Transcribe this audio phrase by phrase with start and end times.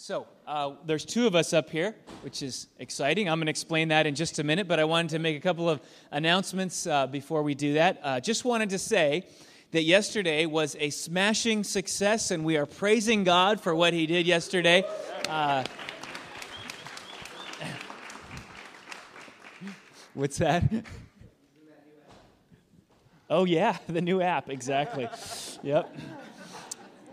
[0.00, 1.92] So, uh, there's two of us up here,
[2.22, 3.28] which is exciting.
[3.28, 5.40] I'm going to explain that in just a minute, but I wanted to make a
[5.40, 5.80] couple of
[6.12, 7.98] announcements uh, before we do that.
[8.00, 9.26] Uh, just wanted to say
[9.72, 14.24] that yesterday was a smashing success, and we are praising God for what He did
[14.24, 14.84] yesterday.
[15.28, 15.64] Uh,
[20.14, 20.62] what's that?
[23.30, 25.06] Oh, yeah, the new app, exactly.
[25.62, 25.94] Yep.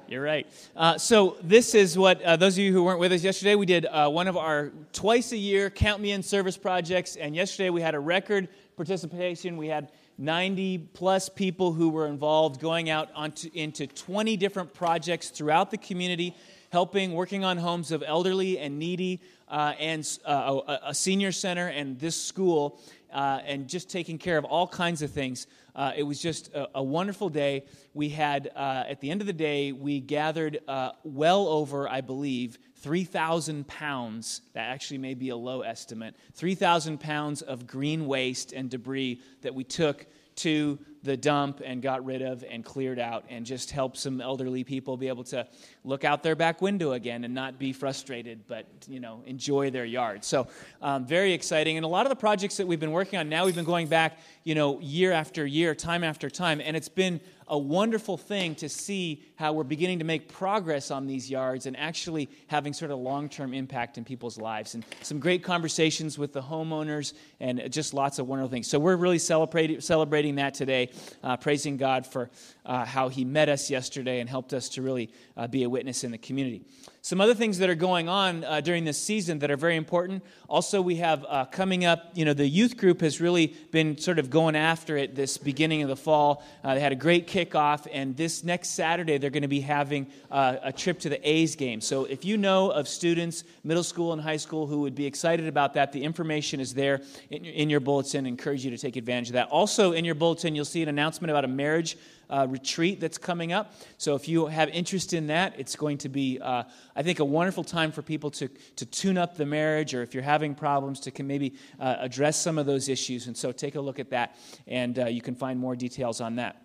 [0.08, 0.46] You're right.
[0.76, 3.66] Uh, so this is what uh, those of you who weren't with us yesterday, we
[3.66, 7.72] did uh, one of our twice a year Count Me In service projects, and yesterday
[7.72, 9.58] we had a record participation.
[9.58, 15.32] We had 90 plus people who were involved, going out onto, into 20 different projects
[15.32, 16.36] throughout the community,
[16.72, 21.68] helping, working on homes of elderly and needy, uh, and uh, a, a, senior center,
[21.68, 22.80] and this school,
[23.12, 25.48] uh, and just taking care of all kinds of things.
[25.76, 27.66] Uh, it was just a, a, wonderful day.
[27.94, 32.00] We had, uh, at the end of the day, we gathered uh, well over, I
[32.00, 34.42] believe, 3,000 pounds.
[34.54, 36.16] That actually may be a low estimate.
[36.36, 42.04] 3,000 pounds of green waste and debris that we took to the dump and got
[42.04, 45.48] rid of and cleared out and just help some elderly people be able to
[45.84, 49.86] look out their back window again and not be frustrated but you know enjoy their
[49.86, 50.24] yard.
[50.24, 50.48] So
[50.82, 51.78] um, very exciting.
[51.78, 53.88] And a lot of the projects that we've been working on now we've been going
[53.88, 58.56] back you know year after year time after time and it's been a wonderful thing
[58.56, 62.92] to see how we're beginning to make progress on these yards and actually having sort
[62.92, 64.74] of long term impact in people's lives.
[64.74, 68.68] And some great conversations with the homeowners and just lots of wonderful things.
[68.68, 70.90] So we're really celebrating, celebrating that today,
[71.24, 72.30] uh, praising God for
[72.66, 76.04] uh, how He met us yesterday and helped us to really uh, be a witness
[76.04, 76.64] in the community.
[77.06, 80.24] Some other things that are going on uh, during this season that are very important.
[80.50, 84.18] Also, we have uh, coming up, you know, the youth group has really been sort
[84.18, 86.44] of going after it this beginning of the fall.
[86.64, 90.08] Uh, they had a great kickoff, and this next Saturday, they're going to be having
[90.32, 91.80] uh, a trip to the A's game.
[91.80, 95.46] So, if you know of students, middle school and high school, who would be excited
[95.46, 98.26] about that, the information is there in, in your bulletin.
[98.26, 99.50] I encourage you to take advantage of that.
[99.50, 101.98] Also, in your bulletin, you'll see an announcement about a marriage
[102.30, 103.74] uh, retreat that's coming up.
[103.98, 106.64] So if you have interest in that, it's going to be, uh,
[106.96, 110.14] I think, a wonderful time for people to, to tune up the marriage, or if
[110.14, 113.28] you're having problems, to can maybe uh, address some of those issues.
[113.28, 114.36] And so take a look at that,
[114.68, 116.65] and uh, you can find more details on that.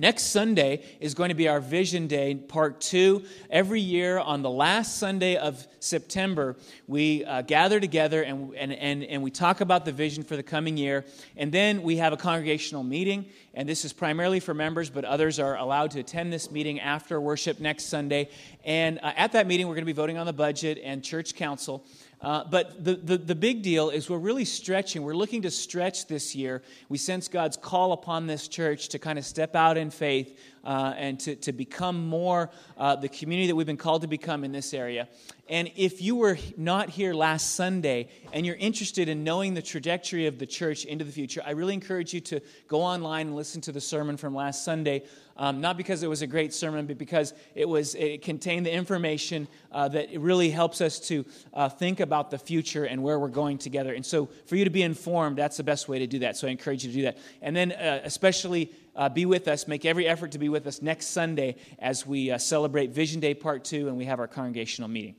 [0.00, 3.22] Next Sunday is going to be our Vision Day, part two.
[3.50, 6.56] Every year on the last Sunday of September,
[6.86, 10.42] we uh, gather together and, and, and, and we talk about the vision for the
[10.42, 11.04] coming year.
[11.36, 13.26] And then we have a congregational meeting.
[13.52, 17.20] And this is primarily for members, but others are allowed to attend this meeting after
[17.20, 18.30] worship next Sunday.
[18.64, 21.34] And uh, at that meeting, we're going to be voting on the budget and church
[21.34, 21.84] council.
[22.22, 25.02] Uh, but the, the, the, big deal is we're really stretching.
[25.02, 26.60] We're looking to stretch this year.
[26.90, 30.94] We sense God's call upon this church to kind of step out in faith uh,
[30.96, 34.52] and to, to become more uh, the community that we've been called to become in
[34.52, 35.08] this area.
[35.48, 40.26] And if you were not here last Sunday and you're interested in knowing the trajectory
[40.26, 43.60] of the church into the future, I really encourage you to go online and listen
[43.62, 45.02] to the sermon from last Sunday.
[45.36, 48.72] Um, not because it was a great sermon, but because it was it contained the
[48.72, 53.28] information uh, that really helps us to uh, think about the future and where we're
[53.28, 53.94] going together.
[53.94, 56.36] And so, for you to be informed, that's the best way to do that.
[56.36, 57.18] So I encourage you to do that.
[57.40, 58.70] And then, uh, especially
[59.00, 59.66] uh, be with us.
[59.66, 63.32] Make every effort to be with us next Sunday as we uh, celebrate Vision Day
[63.32, 65.14] Part 2 and we have our congregational meeting.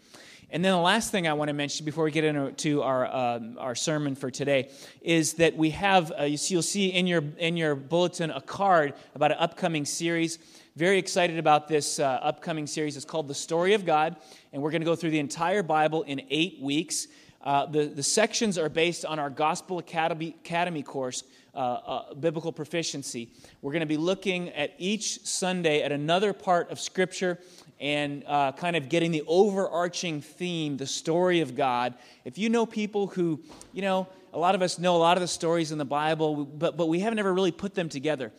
[0.51, 3.39] And then the last thing I want to mention before we get into our, uh,
[3.57, 4.69] our sermon for today
[5.01, 9.31] is that we have, uh, you'll see in your, in your bulletin a card about
[9.31, 10.37] an upcoming series.
[10.75, 12.97] Very excited about this uh, upcoming series.
[12.97, 14.15] It's called The Story of God,
[14.53, 17.07] and we're going to go through the entire Bible in eight weeks.
[17.43, 22.51] Uh, the, the sections are based on our Gospel Academy, Academy course, uh, uh, Biblical
[22.51, 23.29] Proficiency.
[23.61, 27.39] We're going to be looking at each Sunday at another part of Scripture
[27.79, 31.95] and uh, kind of getting the overarching theme, the story of God.
[32.25, 33.41] If you know people who,
[33.73, 36.45] you know, a lot of us know a lot of the stories in the Bible,
[36.45, 38.31] but, but we haven't ever really put them together.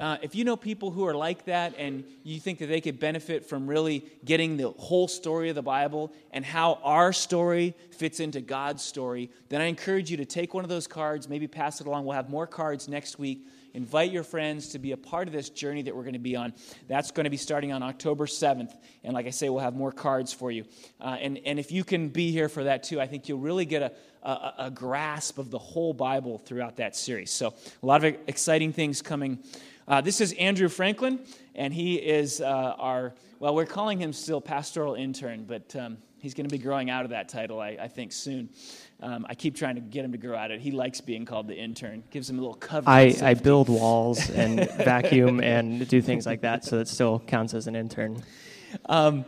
[0.00, 2.98] Uh, if you know people who are like that and you think that they could
[2.98, 8.18] benefit from really getting the whole story of the Bible and how our story fits
[8.18, 11.82] into God's story, then I encourage you to take one of those cards, maybe pass
[11.82, 12.06] it along.
[12.06, 13.46] We'll have more cards next week.
[13.74, 16.34] Invite your friends to be a part of this journey that we're going to be
[16.34, 16.54] on.
[16.88, 18.74] That's going to be starting on October 7th.
[19.04, 20.64] And like I say, we'll have more cards for you.
[20.98, 23.66] Uh, and, and if you can be here for that too, I think you'll really
[23.66, 23.92] get a,
[24.28, 27.30] a, a grasp of the whole Bible throughout that series.
[27.30, 29.38] So, a lot of exciting things coming
[29.90, 31.18] uh, this is Andrew Franklin,
[31.56, 32.44] and he is uh,
[32.78, 36.90] our, well, we're calling him still pastoral intern, but um, he's going to be growing
[36.90, 38.50] out of that title, I, I think, soon.
[39.00, 40.60] Um, I keep trying to get him to grow out of it.
[40.60, 42.04] He likes being called the intern.
[42.12, 42.88] Gives him a little cover.
[42.88, 47.52] I, I build walls and vacuum and do things like that, so that still counts
[47.52, 48.22] as an intern.
[48.86, 49.24] Um,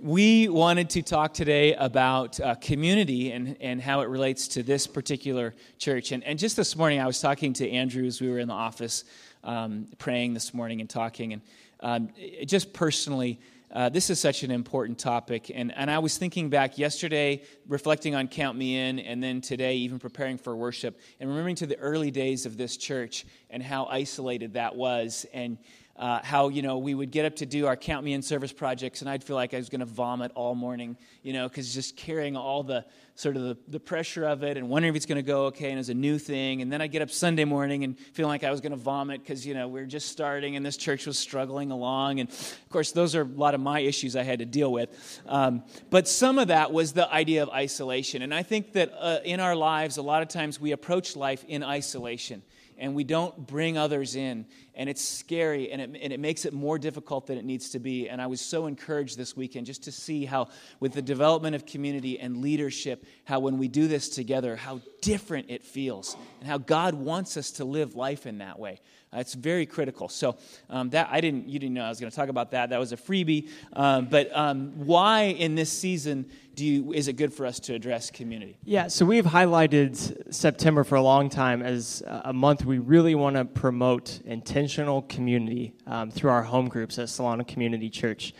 [0.00, 4.86] we wanted to talk today about uh, community and, and how it relates to this
[4.86, 6.12] particular church.
[6.12, 8.54] And, and just this morning, I was talking to Andrew as we were in the
[8.54, 9.04] office
[9.44, 11.32] um, praying this morning and talking.
[11.32, 11.42] And
[11.80, 12.08] um,
[12.46, 13.40] just personally,
[13.72, 15.50] uh, this is such an important topic.
[15.54, 19.76] And, and I was thinking back yesterday, reflecting on Count Me In, and then today,
[19.76, 23.86] even preparing for worship, and remembering to the early days of this church and how
[23.86, 25.24] isolated that was.
[25.32, 25.58] And
[26.00, 28.52] uh, how you know we would get up to do our count me in service
[28.52, 31.72] projects and i'd feel like i was going to vomit all morning you know because
[31.74, 32.82] just carrying all the
[33.16, 35.66] sort of the, the pressure of it and wondering if it's going to go okay
[35.66, 38.30] and it was a new thing and then i'd get up sunday morning and feeling
[38.30, 40.78] like i was going to vomit because you know we are just starting and this
[40.78, 44.22] church was struggling along and of course those are a lot of my issues i
[44.22, 45.20] had to deal with.
[45.26, 49.18] Um, but some of that was the idea of isolation and i think that uh,
[49.22, 52.42] in our lives a lot of times we approach life in isolation
[52.80, 54.46] and we don't bring others in.
[54.74, 57.78] And it's scary and it, and it makes it more difficult than it needs to
[57.78, 58.08] be.
[58.08, 60.48] And I was so encouraged this weekend just to see how,
[60.80, 65.50] with the development of community and leadership, how when we do this together, how different
[65.50, 68.80] it feels and how God wants us to live life in that way.
[69.12, 70.08] Uh, it's very critical.
[70.08, 70.38] So
[70.70, 72.70] um, that I didn't, you didn't know I was going to talk about that.
[72.70, 73.48] That was a freebie.
[73.72, 77.72] Um, but um, why in this season do you, is it good for us to
[77.72, 78.58] address community?
[78.64, 78.88] Yeah.
[78.88, 83.46] So we've highlighted September for a long time as a month we really want to
[83.46, 88.34] promote intentional community um, through our home groups at Solano Community Church.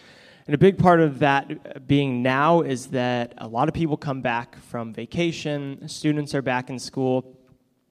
[0.47, 4.21] And a big part of that being now is that a lot of people come
[4.21, 7.39] back from vacation, students are back in school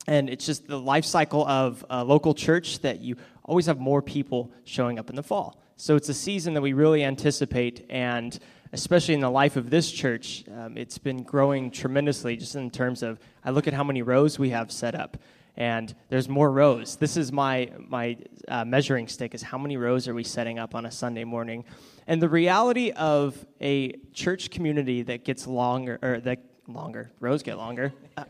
[0.05, 3.15] and it's just the life cycle of a local church that you
[3.45, 5.59] always have more people showing up in the fall.
[5.75, 8.37] So it's a season that we really anticipate, and
[8.71, 13.03] especially in the life of this church, um, it's been growing tremendously just in terms
[13.03, 15.17] of I look at how many rows we have set up,
[15.57, 16.95] and there's more rows.
[16.95, 18.17] This is my, my
[18.47, 21.65] uh, measuring stick is how many rows are we setting up on a Sunday morning.
[22.07, 27.57] And the reality of a church community that gets longer, or that longer, rows get
[27.57, 27.93] longer.
[28.15, 28.23] Uh,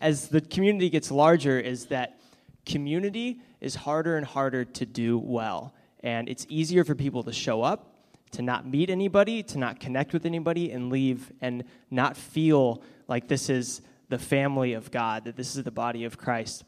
[0.00, 2.18] as the community gets larger is that
[2.66, 5.74] community is harder and harder to do well.
[6.00, 7.91] And it's easier for people to show up,
[8.32, 13.28] to not meet anybody, to not connect with anybody, and leave and not feel like
[13.28, 16.64] this is the family of God, that this is the body of Christ.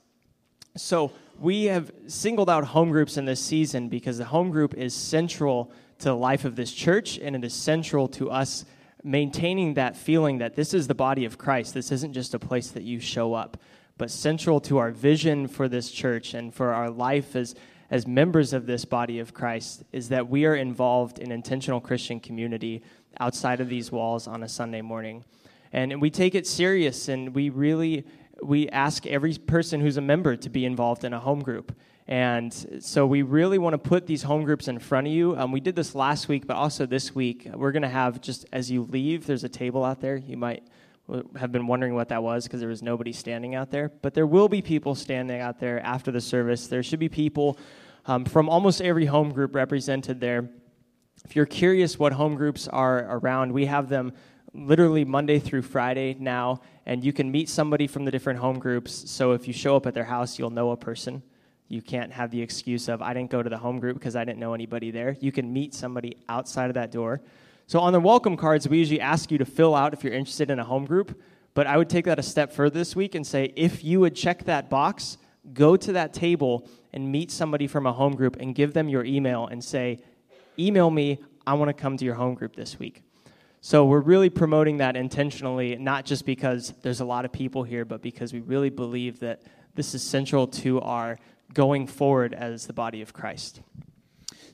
[0.76, 4.94] So we have singled out home groups in this season because the home group is
[4.94, 8.64] central to the life of this church and it is central to us
[9.02, 11.74] maintaining that feeling that this is the body of Christ.
[11.74, 13.58] This isn't just a place that you show up,
[13.98, 17.54] but central to our vision for this church and for our life as,
[17.90, 22.20] as members of this body of Christ is that we are involved in intentional Christian
[22.20, 22.82] community
[23.20, 25.24] outside of these walls on a Sunday morning.
[25.72, 28.04] And we take it serious and we really
[28.42, 31.74] we ask every person who's a member to be involved in a home group.
[32.06, 35.36] And so we really want to put these home groups in front of you.
[35.36, 37.48] Um, we did this last week, but also this week.
[37.54, 40.16] We're going to have just as you leave, there's a table out there.
[40.16, 40.64] You might
[41.36, 43.90] have been wondering what that was because there was nobody standing out there.
[44.02, 46.66] But there will be people standing out there after the service.
[46.66, 47.58] There should be people
[48.06, 50.48] um, from almost every home group represented there.
[51.24, 54.12] If you're curious what home groups are around, we have them
[54.52, 59.10] literally Monday through Friday now, and you can meet somebody from the different home groups.
[59.10, 61.22] So if you show up at their house, you'll know a person.
[61.68, 64.24] You can't have the excuse of, I didn't go to the home group because I
[64.24, 65.16] didn't know anybody there.
[65.20, 67.20] You can meet somebody outside of that door.
[67.66, 70.50] So on the welcome cards, we usually ask you to fill out if you're interested
[70.50, 71.18] in a home group.
[71.54, 74.14] But I would take that a step further this week and say, if you would
[74.14, 75.16] check that box,
[75.54, 79.04] go to that table and meet somebody from a home group and give them your
[79.04, 80.00] email and say,
[80.58, 83.02] email me, I want to come to your home group this week.
[83.62, 87.86] So we're really promoting that intentionally, not just because there's a lot of people here,
[87.86, 89.42] but because we really believe that
[89.74, 91.18] this is central to our
[91.54, 93.62] going forward as the body of Christ.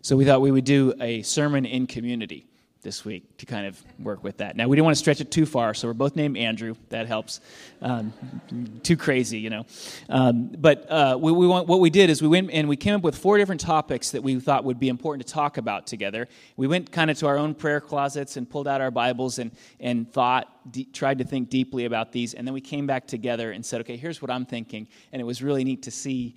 [0.01, 2.47] So we thought we would do a sermon in community
[2.83, 4.57] this week to kind of work with that.
[4.57, 6.75] Now, we didn't want to stretch it too far, so we're both named Andrew.
[6.89, 7.41] That helps.
[7.83, 8.13] Um,
[8.83, 9.67] too crazy, you know.
[10.09, 12.95] Um, but uh, we, we want, what we did is we went and we came
[12.95, 16.29] up with four different topics that we thought would be important to talk about together.
[16.57, 19.51] We went kind of to our own prayer closets and pulled out our Bibles and,
[19.79, 20.49] and thought,
[20.93, 23.97] tried to think deeply about these, and then we came back together and said, okay,
[23.97, 24.89] here's what I'm thinking.
[25.13, 26.37] And it was really neat to see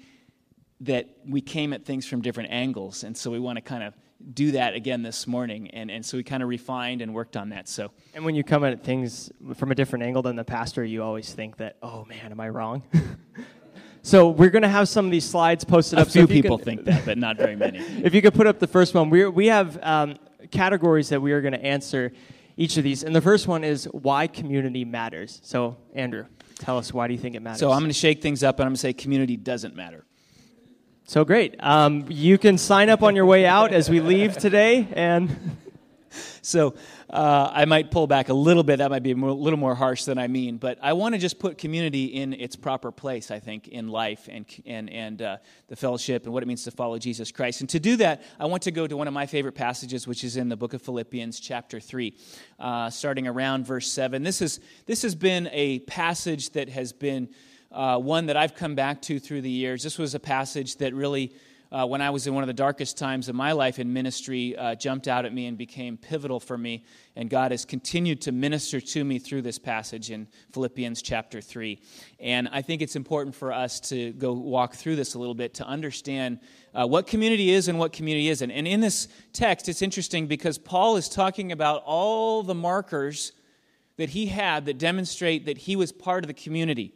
[0.82, 3.04] that we came at things from different angles.
[3.04, 3.94] And so we want to kind of
[4.34, 5.70] do that again this morning.
[5.72, 7.68] And, and so we kind of refined and worked on that.
[7.68, 11.04] So And when you come at things from a different angle than the pastor, you
[11.04, 12.84] always think that, oh man, am I wrong?
[14.02, 16.08] so we're going to have some of these slides posted a up.
[16.08, 17.80] A few so people think that, but not very many.
[18.04, 20.16] if you could put up the first one, we we have um,
[20.52, 22.14] categories that we are going to answer
[22.58, 23.04] each of these.
[23.04, 25.40] And the first one is why community matters.
[25.44, 26.26] So, Andrew,
[26.60, 27.60] tell us why do you think it matters?
[27.60, 30.06] So I'm going to shake things up and I'm going to say community doesn't matter.
[31.06, 31.58] So great.
[31.60, 34.88] Um, you can sign up on your way out as we leave today.
[34.94, 35.58] And
[36.42, 36.76] so
[37.10, 38.78] uh, I might pull back a little bit.
[38.78, 40.56] That might be a little more harsh than I mean.
[40.56, 44.30] But I want to just put community in its proper place, I think, in life
[44.32, 47.60] and, and, and uh, the fellowship and what it means to follow Jesus Christ.
[47.60, 50.24] And to do that, I want to go to one of my favorite passages, which
[50.24, 52.16] is in the book of Philippians, chapter 3,
[52.60, 54.24] uh, starting around verse 7.
[54.24, 57.28] This, is, this has been a passage that has been
[57.74, 59.84] uh, one that I've come back to through the years.
[59.84, 61.34] This was a passage that really
[61.74, 64.56] uh, when I was in one of the darkest times of my life in ministry,
[64.56, 66.86] uh, jumped out at me and became pivotal for me.
[67.16, 71.82] And God has continued to minister to me through this passage in Philippians chapter 3.
[72.20, 75.56] And I think it's important for us to go walk through this a little bit
[75.56, 76.42] to understand
[76.76, 78.52] uh, what community is and what community isn't.
[78.52, 83.32] And in this text, it's interesting because Paul is talking about all the markers
[83.98, 86.94] that he had that demonstrate that he was part of the community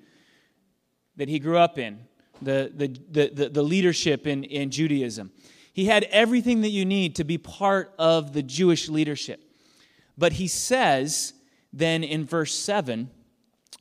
[1.17, 1.99] that he grew up in
[2.41, 5.31] the, the, the, the, leadership in, in Judaism.
[5.73, 9.41] He had everything that you need to be part of the Jewish leadership.
[10.17, 11.33] But he says
[11.73, 13.09] then in verse 7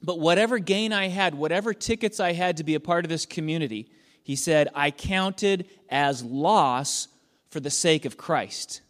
[0.03, 3.27] But whatever gain I had, whatever tickets I had to be a part of this
[3.27, 3.91] community,
[4.23, 7.09] he said, I counted as loss
[7.51, 8.81] for the sake of Christ.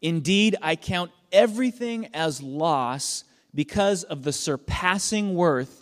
[0.00, 5.81] Indeed, I count everything as loss because of the surpassing worth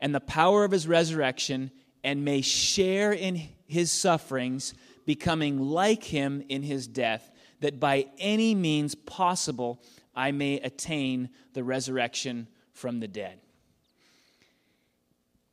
[0.00, 1.70] and the power of his resurrection
[2.02, 7.30] and may share in his sufferings, becoming like him in his death,
[7.60, 9.82] that by any means possible
[10.14, 13.40] I may attain the resurrection from the dead.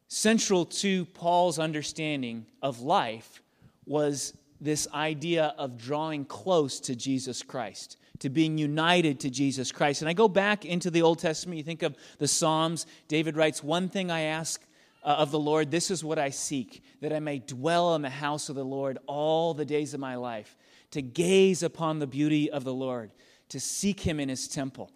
[0.07, 3.41] Central to Paul's understanding of life
[3.85, 10.01] was this idea of drawing close to Jesus Christ, to being united to Jesus Christ.
[10.01, 12.85] And I go back into the Old Testament, you think of the Psalms.
[13.07, 14.61] David writes, One thing I ask
[15.03, 18.09] uh, of the Lord, this is what I seek, that I may dwell in the
[18.09, 20.57] house of the Lord all the days of my life,
[20.91, 23.11] to gaze upon the beauty of the Lord,
[23.49, 24.91] to seek him in his temple.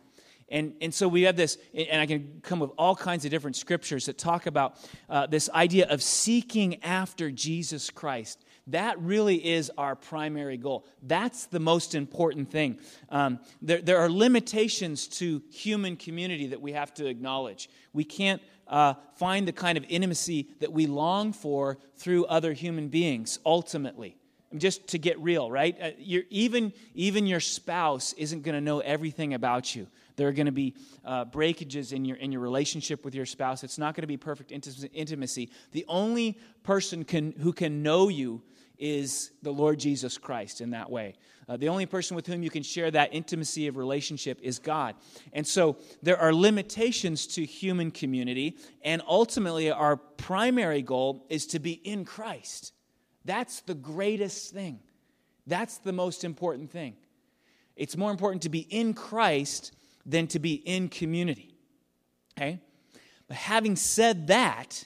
[0.49, 3.55] And, and so we have this, and I can come with all kinds of different
[3.55, 4.75] scriptures that talk about
[5.09, 8.43] uh, this idea of seeking after Jesus Christ.
[8.67, 10.85] That really is our primary goal.
[11.01, 12.79] That's the most important thing.
[13.09, 17.69] Um, there, there are limitations to human community that we have to acknowledge.
[17.91, 22.87] We can't uh, find the kind of intimacy that we long for through other human
[22.87, 24.15] beings, ultimately.
[24.57, 25.77] Just to get real, right?
[25.81, 29.87] Uh, even, even your spouse isn't going to know everything about you.
[30.17, 33.63] There are going to be uh, breakages in your, in your relationship with your spouse.
[33.63, 35.49] It's not going to be perfect intimacy.
[35.71, 38.43] The only person can, who can know you
[38.81, 41.13] is the Lord Jesus Christ in that way.
[41.47, 44.95] Uh, the only person with whom you can share that intimacy of relationship is God.
[45.31, 51.59] And so there are limitations to human community, and ultimately, our primary goal is to
[51.59, 52.73] be in Christ.
[53.23, 54.79] That's the greatest thing.
[55.45, 56.95] That's the most important thing.
[57.75, 59.73] It's more important to be in Christ
[60.05, 61.55] than to be in community.
[62.37, 62.59] Okay?
[63.27, 64.85] But having said that,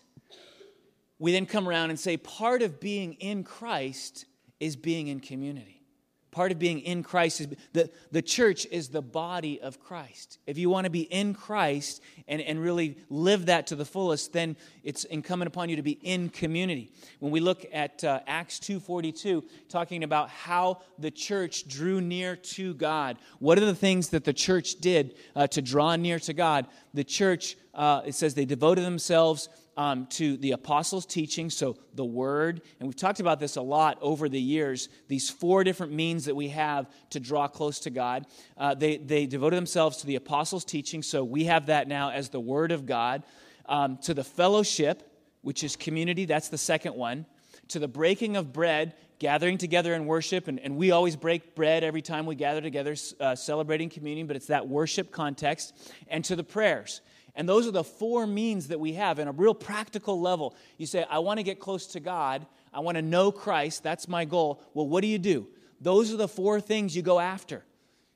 [1.25, 4.25] we then come around and say part of being in Christ
[4.60, 5.82] is being in community.
[6.29, 10.38] Part of being in Christ is the, the church is the body of Christ.
[10.46, 14.34] If you want to be in Christ and, and really live that to the fullest,
[14.34, 16.91] then it's incumbent upon you to be in community.
[17.17, 22.75] When we look at uh, Acts 2.42, talking about how the church drew near to
[22.75, 26.67] God, what are the things that the church did uh, to draw near to God?
[26.94, 32.05] The church, uh, it says they devoted themselves um, to the apostles' teaching, so the
[32.05, 36.25] word, and we've talked about this a lot over the years, these four different means
[36.25, 38.25] that we have to draw close to God.
[38.58, 42.29] Uh, they, they devoted themselves to the apostles' teaching, so we have that now as
[42.29, 43.24] the word of God,
[43.67, 47.25] um, to the fellowship, which is community, that's the second one,
[47.67, 51.84] to the breaking of bread, gathering together in worship, and, and we always break bread
[51.84, 55.74] every time we gather together, uh, celebrating communion, but it's that worship context,
[56.08, 57.01] and to the prayers.
[57.36, 60.56] And those are the four means that we have in a real practical level.
[60.77, 62.46] You say, I want to get close to God.
[62.74, 63.84] I want to know Christ.
[63.84, 64.62] That's my goal.
[64.74, 65.48] Well, what do you do?
[65.82, 67.63] Those are the four things you go after.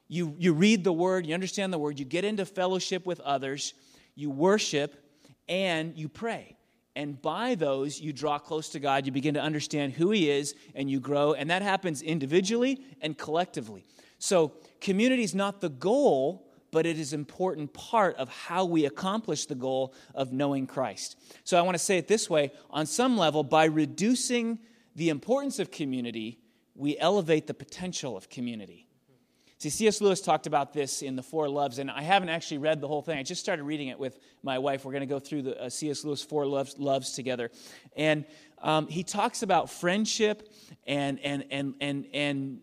[0.08, 3.76] You, you read the word, you understand the word, you get into fellowship with others,
[4.16, 5.04] you worship,
[5.48, 6.56] and you pray.
[6.96, 10.56] And by those, you draw close to God, you begin to understand who He is,
[10.74, 11.34] and you grow.
[11.34, 13.86] And that happens individually and collectively.
[14.18, 18.86] So, community is not the goal, but it is an important part of how we
[18.86, 21.18] accomplish the goal of knowing Christ.
[21.44, 24.60] So, I want to say it this way on some level, by reducing
[24.96, 26.40] the importance of community,
[26.76, 28.90] we elevate the potential of community.
[29.60, 30.00] See, C.S.
[30.00, 33.02] Lewis talked about this in The Four Loves, and I haven't actually read the whole
[33.02, 33.18] thing.
[33.18, 34.86] I just started reading it with my wife.
[34.86, 36.06] We're going to go through the uh, C.S.
[36.06, 37.52] Lewis Four Loves, Loves together.
[37.98, 38.24] And
[38.62, 40.54] um, he talks about friendship
[40.88, 42.62] and, and, and, and, and,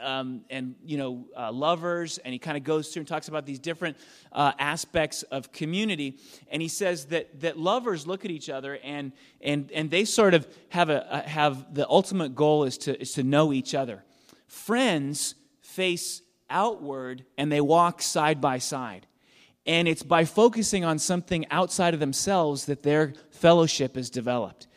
[0.00, 3.46] um, and you know uh, lovers and he kind of goes through and talks about
[3.46, 3.96] these different
[4.32, 6.18] uh, aspects of community
[6.50, 10.34] and he says that, that lovers look at each other and, and, and they sort
[10.34, 14.02] of have, a, have the ultimate goal is to, is to know each other
[14.46, 19.06] friends face outward and they walk side by side.
[19.66, 24.68] And it's by focusing on something outside of themselves that their fellowship is developed.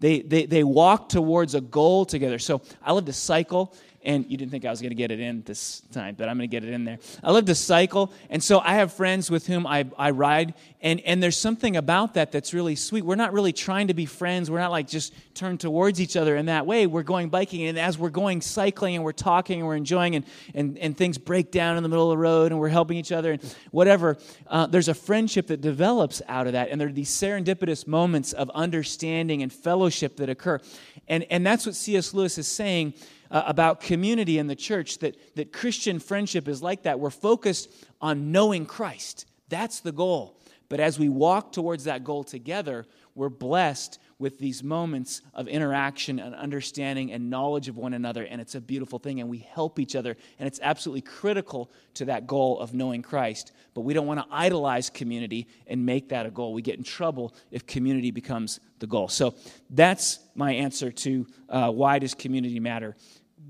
[0.00, 2.38] They, they, they walk towards a goal together.
[2.38, 3.74] So I love to cycle
[4.04, 6.36] and you didn't think I was going to get it in this time, but I'm
[6.36, 6.98] going to get it in there.
[7.22, 11.00] I love to cycle, and so I have friends with whom I, I ride, and,
[11.00, 13.04] and there's something about that that's really sweet.
[13.04, 14.50] We're not really trying to be friends.
[14.50, 16.86] We're not like just turned towards each other in that way.
[16.86, 20.24] We're going biking, and as we're going cycling and we're talking and we're enjoying, and,
[20.54, 23.12] and, and things break down in the middle of the road, and we're helping each
[23.12, 26.92] other, and whatever, uh, there's a friendship that develops out of that, and there are
[26.92, 30.60] these serendipitous moments of understanding and fellowship that occur.
[31.08, 32.14] And, and that's what C.S.
[32.14, 32.94] Lewis is saying
[33.30, 37.00] uh, about community in the church that, that Christian friendship is like that.
[37.00, 37.70] We're focused
[38.00, 39.26] on knowing Christ.
[39.48, 40.38] That's the goal.
[40.68, 46.18] But as we walk towards that goal together, we're blessed with these moments of interaction
[46.18, 48.24] and understanding and knowledge of one another.
[48.24, 49.20] And it's a beautiful thing.
[49.20, 50.16] And we help each other.
[50.38, 53.52] And it's absolutely critical to that goal of knowing Christ.
[53.74, 56.52] But we don't want to idolize community and make that a goal.
[56.52, 59.08] We get in trouble if community becomes the goal.
[59.08, 59.34] So
[59.70, 62.96] that's my answer to uh, why does community matter?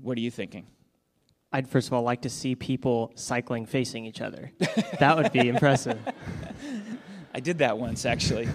[0.01, 0.65] What are you thinking?
[1.51, 4.51] I'd first of all like to see people cycling facing each other.
[4.99, 5.99] that would be impressive.
[7.33, 8.47] I did that once, actually.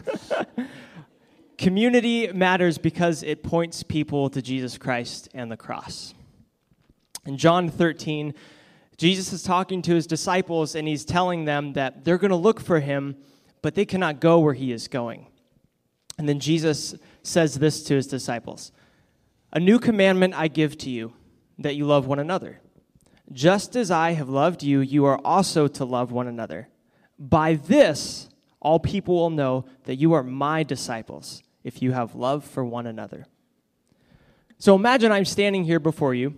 [1.59, 6.15] Community matters because it points people to Jesus Christ and the cross.
[7.27, 8.35] In John 13,
[8.97, 12.61] Jesus is talking to his disciples and he's telling them that they're going to look
[12.61, 13.17] for him,
[13.63, 15.27] but they cannot go where he is going.
[16.19, 18.73] And then Jesus says this to his disciples
[19.53, 21.13] A new commandment I give to you
[21.59, 22.61] that you love one another.
[23.33, 26.69] Just as I have loved you, you are also to love one another.
[27.19, 28.29] By this,
[28.61, 32.87] all people will know that you are my disciples if you have love for one
[32.87, 33.27] another.
[34.59, 36.37] So imagine I'm standing here before you,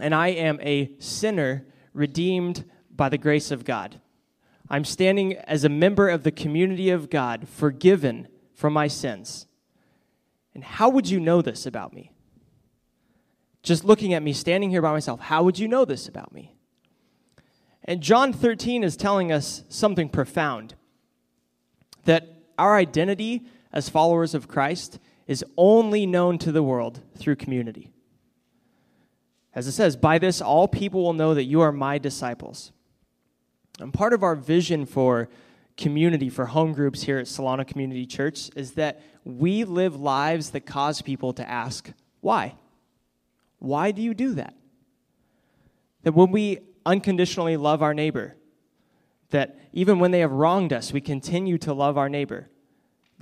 [0.00, 4.00] and I am a sinner redeemed by the grace of God.
[4.68, 9.46] I'm standing as a member of the community of God, forgiven from my sins.
[10.54, 12.12] And how would you know this about me?
[13.64, 16.54] Just looking at me standing here by myself, how would you know this about me?
[17.82, 20.74] And John 13 is telling us something profound
[22.04, 27.90] that our identity as followers of Christ is only known to the world through community.
[29.54, 32.70] As it says, by this all people will know that you are my disciples.
[33.80, 35.30] And part of our vision for
[35.78, 40.66] community, for home groups here at Solano Community Church, is that we live lives that
[40.66, 42.54] cause people to ask, why?
[43.58, 44.54] Why do you do that?
[46.02, 48.36] That when we unconditionally love our neighbor,
[49.30, 52.50] that even when they have wronged us, we continue to love our neighbor.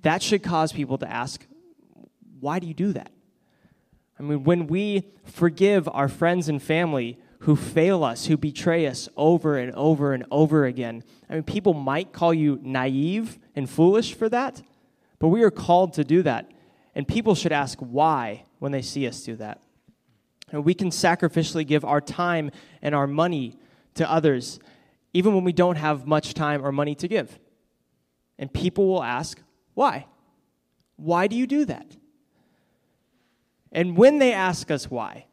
[0.02, 1.46] That should cause people to ask,
[2.40, 3.12] why do you do that?
[4.18, 9.08] I mean, when we forgive our friends and family who fail us, who betray us
[9.16, 14.14] over and over and over again, I mean, people might call you naive and foolish
[14.14, 14.62] for that,
[15.18, 16.50] but we are called to do that.
[16.94, 19.60] And people should ask why when they see us do that.
[20.52, 22.50] And we can sacrificially give our time
[22.82, 23.56] and our money
[23.94, 24.60] to others,
[25.12, 27.38] even when we don't have much time or money to give.
[28.38, 29.40] And people will ask,
[29.74, 30.06] why?
[30.96, 31.96] Why do you do that?
[33.72, 35.26] And when they ask us why,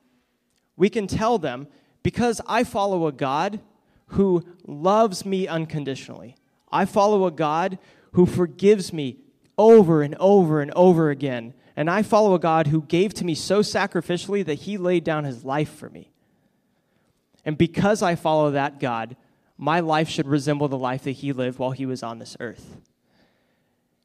[0.77, 1.67] we can tell them,
[2.01, 3.59] because I follow a God
[4.07, 6.35] who loves me unconditionally.
[6.71, 7.77] I follow a God
[8.13, 9.17] who forgives me
[9.57, 13.35] over and over and over again and I follow a God who gave to me
[13.35, 16.11] so sacrificially that he laid down his life for me.
[17.45, 19.15] And because I follow that God,
[19.57, 22.77] my life should resemble the life that he lived while he was on this earth.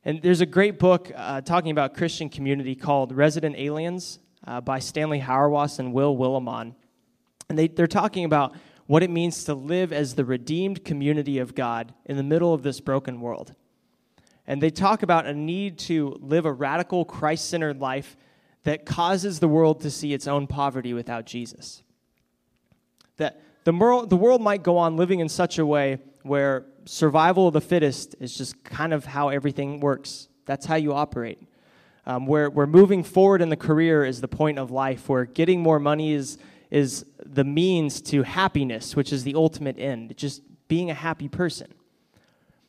[0.04, 4.78] And there's a great book uh, talking about Christian community called Resident Aliens uh, by
[4.78, 6.74] Stanley Hauerwas and Will Willimon.
[7.48, 8.54] And they, they're talking about
[8.86, 12.62] what it means to live as the redeemed community of God in the middle of
[12.62, 13.54] this broken world.
[14.46, 18.16] And they talk about a need to live a radical, Christ centered life
[18.64, 21.82] that causes the world to see its own poverty without Jesus.
[23.16, 27.48] That the, world, the world might go on living in such a way where survival
[27.48, 30.28] of the fittest is just kind of how everything works.
[30.46, 31.38] That's how you operate.
[32.06, 35.60] Um, where, where moving forward in the career is the point of life, where getting
[35.60, 36.36] more money is,
[36.70, 41.72] is the means to happiness, which is the ultimate end, just being a happy person.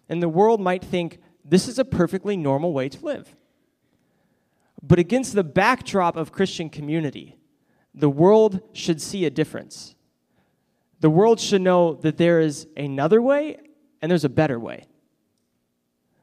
[0.08, 3.36] And the world might think this is a perfectly normal way to live.
[4.82, 7.38] But against the backdrop of Christian community,
[7.94, 9.96] the world should see a difference.
[11.00, 13.58] The world should know that there is another way
[14.02, 14.86] and there's a better way.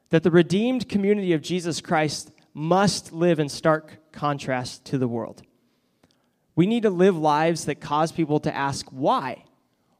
[0.09, 5.41] That the redeemed community of Jesus Christ must live in stark contrast to the world.
[6.55, 9.45] We need to live lives that cause people to ask, why?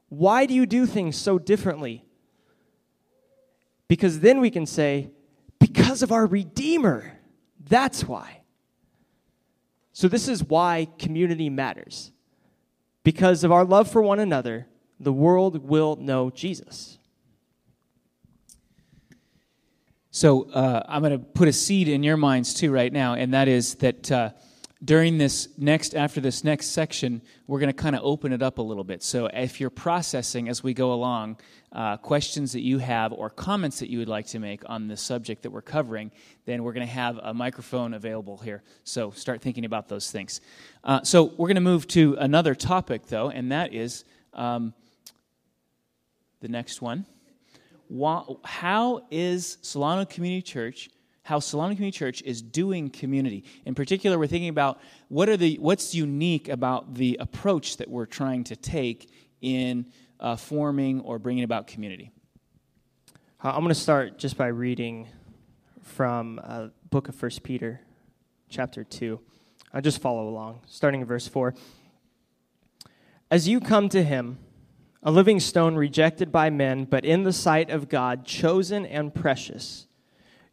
[0.08, 2.04] Why do you do things so differently?
[3.88, 5.10] Because then we can say,
[5.74, 7.18] because of our Redeemer.
[7.68, 8.42] That's why.
[9.92, 12.12] So, this is why community matters.
[13.02, 14.66] Because of our love for one another,
[14.98, 16.98] the world will know Jesus.
[20.10, 23.34] So, uh, I'm going to put a seed in your minds too right now, and
[23.34, 24.10] that is that.
[24.10, 24.30] Uh,
[24.84, 28.58] during this next after this next section we're going to kind of open it up
[28.58, 29.02] a little bit.
[29.02, 31.38] So if you're processing as we go along
[31.72, 34.96] uh, questions that you have or comments that you would like to make on the
[34.96, 36.10] subject that we're covering
[36.44, 38.62] then we're going to have a microphone available here.
[38.84, 40.40] So start thinking about those things.
[40.82, 44.74] Uh, so we're going to move to another topic though and that is um,
[46.40, 47.06] the next one.
[48.44, 50.90] How is solano community church
[51.24, 53.44] how Solano Community Church is doing community.
[53.64, 58.06] In particular, we're thinking about what are the what's unique about the approach that we're
[58.06, 59.10] trying to take
[59.40, 59.86] in
[60.20, 62.10] uh, forming or bringing about community.
[63.40, 65.08] I'm going to start just by reading
[65.82, 67.80] from uh, book of First Peter,
[68.48, 69.18] chapter two.
[69.72, 71.54] I'll just follow along, starting in verse four.
[73.30, 74.38] As you come to Him,
[75.02, 79.86] a living stone rejected by men, but in the sight of God, chosen and precious.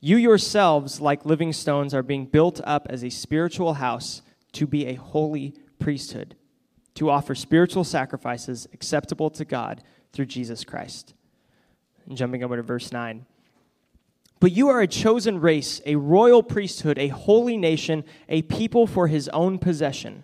[0.04, 4.88] You yourselves, like living stones, are being built up as a spiritual house to be
[4.88, 6.36] a holy priesthood,
[6.96, 11.14] to offer spiritual sacrifices acceptable to God through Jesus Christ.
[12.08, 13.28] And jumping over to verse 9.
[14.40, 19.08] But you are a chosen race, a royal priesthood, a holy nation, a people for
[19.08, 20.24] his own possession,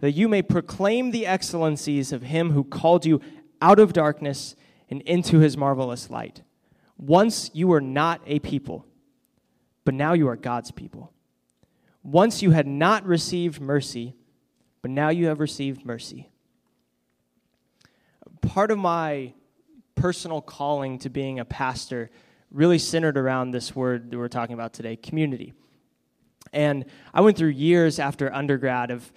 [0.00, 3.22] that you may proclaim the excellencies of him who called you
[3.62, 4.54] out of darkness
[4.90, 6.42] and into his marvelous light.
[6.98, 8.84] Once you were not a people
[9.86, 11.12] but now you are God's people.
[12.02, 14.16] Once you had not received mercy,
[14.82, 16.28] but now you have received mercy.
[18.42, 19.32] Part of my
[19.94, 22.10] personal calling to being a pastor
[22.50, 25.54] really centered around this word that we're talking about today community.
[26.52, 29.12] And I went through years after undergrad of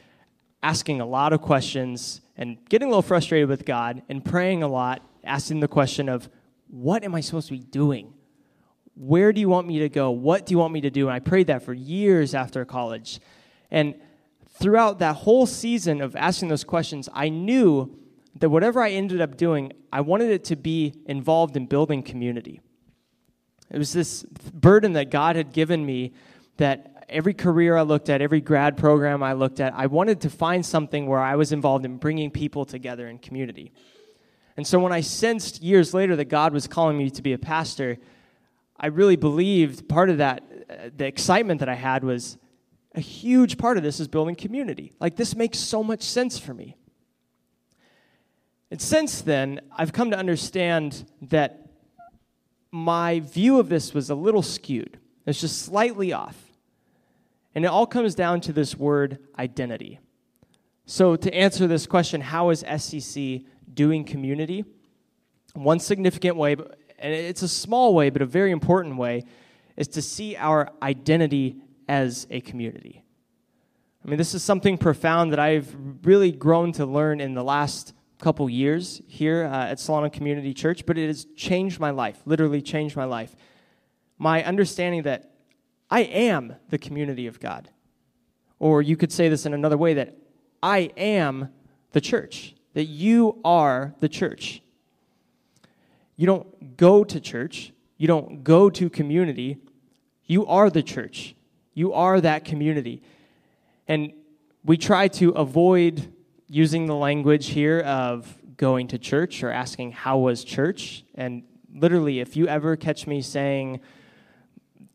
[0.62, 4.68] asking a lot of questions and getting a little frustrated with God and praying a
[4.68, 6.30] lot, asking the question of,
[6.68, 8.14] what am I supposed to be doing?
[9.00, 10.12] Where do you want me to go?
[10.12, 11.08] What do you want me to do?
[11.08, 13.22] And I prayed that for years after college.
[13.72, 13.96] And
[14.60, 17.98] throughout that whole season of asking those questions, I knew
[18.40, 22.60] that whatever I ended up doing, I wanted it to be involved in building community.
[23.72, 26.12] It was this burden that God had given me
[26.58, 30.30] that every career I looked at, every grad program I looked at, I wanted to
[30.30, 33.72] find something where I was involved in bringing people together in community.
[34.58, 37.38] And so when I sensed years later that God was calling me to be a
[37.38, 37.98] pastor,
[38.80, 42.38] I really believed part of that, uh, the excitement that I had was
[42.96, 44.94] a huge part of this is building community.
[45.00, 46.78] Like, this makes so much sense for me.
[48.72, 51.70] And since then, I've come to understand that
[52.72, 55.00] my view of this was a little skewed.
[55.26, 56.38] It's just slightly off.
[57.56, 60.00] And it all comes down to this word identity.
[60.86, 64.66] So, to answer this question, how is SCC doing community?
[65.54, 66.56] One significant way,
[67.00, 69.24] and it's a small way, but a very important way,
[69.78, 71.58] is to see our identity
[71.88, 73.04] as a community.
[74.04, 77.94] I mean, this is something profound that I've really grown to learn in the last
[78.20, 82.62] couple years here uh, at Solano Community Church, but it has changed my life, literally
[82.62, 83.36] changed my life.
[84.18, 85.32] My understanding that
[85.90, 87.70] I am the community of God.
[88.60, 90.18] Or you could say this in another way that
[90.62, 91.50] I am
[91.92, 94.62] the church, that you are the church.
[96.20, 99.58] You don't go to church, you don't go to community.
[100.26, 101.34] You are the church,
[101.74, 103.02] you are that community.
[103.88, 104.12] And
[104.66, 106.12] we try to avoid
[106.50, 111.06] using the language here of going to church or asking, How was church?
[111.16, 113.80] And literally, if you ever catch me saying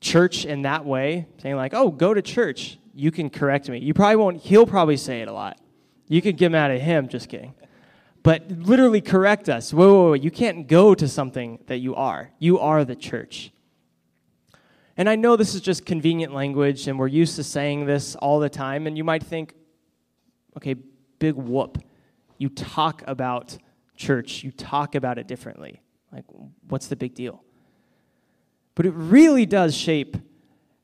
[0.03, 3.79] church in that way, saying, like, Oh, go to church, you can correct me.
[3.79, 5.59] You probably won't, he'll probably say it a lot.
[6.07, 7.55] You could get mad at him, just kidding.
[8.25, 9.73] But literally correct us.
[9.73, 12.31] Whoa, whoa, whoa, you can't go to something that you are.
[12.41, 13.53] You are the church.
[14.97, 18.41] And I know this is just convenient language, and we're used to saying this all
[18.41, 19.55] the time, and you might think,
[20.57, 20.75] okay,
[21.19, 21.79] big whoop.
[22.39, 23.59] You talk about
[23.95, 25.83] church, you talk about it differently.
[26.11, 26.25] Like,
[26.67, 27.45] what's the big deal?
[28.75, 30.17] But it really does shape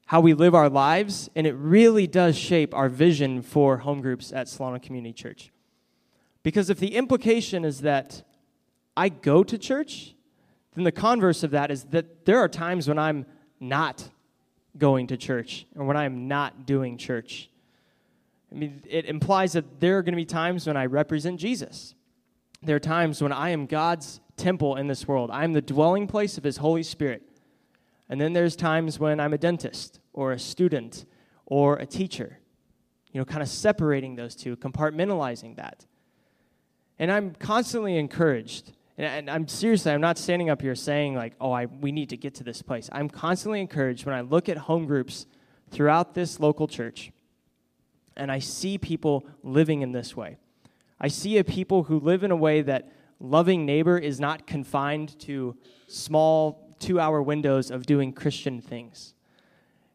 [0.06, 4.30] how we live our lives, and it really does shape our vision for home groups
[4.30, 5.52] at Solano Community Church.
[6.42, 8.22] Because if the implication is that
[8.96, 10.14] I go to church,
[10.74, 13.26] then the converse of that is that there are times when I'm
[13.58, 14.10] not
[14.78, 17.50] going to church or when I'm not doing church.
[18.50, 21.94] I mean, it implies that there are going to be times when I represent Jesus.
[22.62, 25.30] There are times when I am God's temple in this world.
[25.30, 27.22] I'm the dwelling place of His Holy Spirit.
[28.08, 31.04] And then there's times when I'm a dentist or a student
[31.46, 32.38] or a teacher,
[33.12, 35.86] you know, kind of separating those two, compartmentalizing that.
[37.00, 41.50] And I'm constantly encouraged, and, I'm seriously, I'm not standing up here saying, like, oh,
[41.50, 42.90] I, we need to get to this place.
[42.92, 45.26] I'm constantly encouraged when I look at home groups
[45.70, 47.10] throughout this local church
[48.16, 50.36] and I see people living in this way.
[51.00, 55.18] I see a people who live in a way that loving neighbor is not confined
[55.20, 59.14] to small two hour windows of doing Christian things.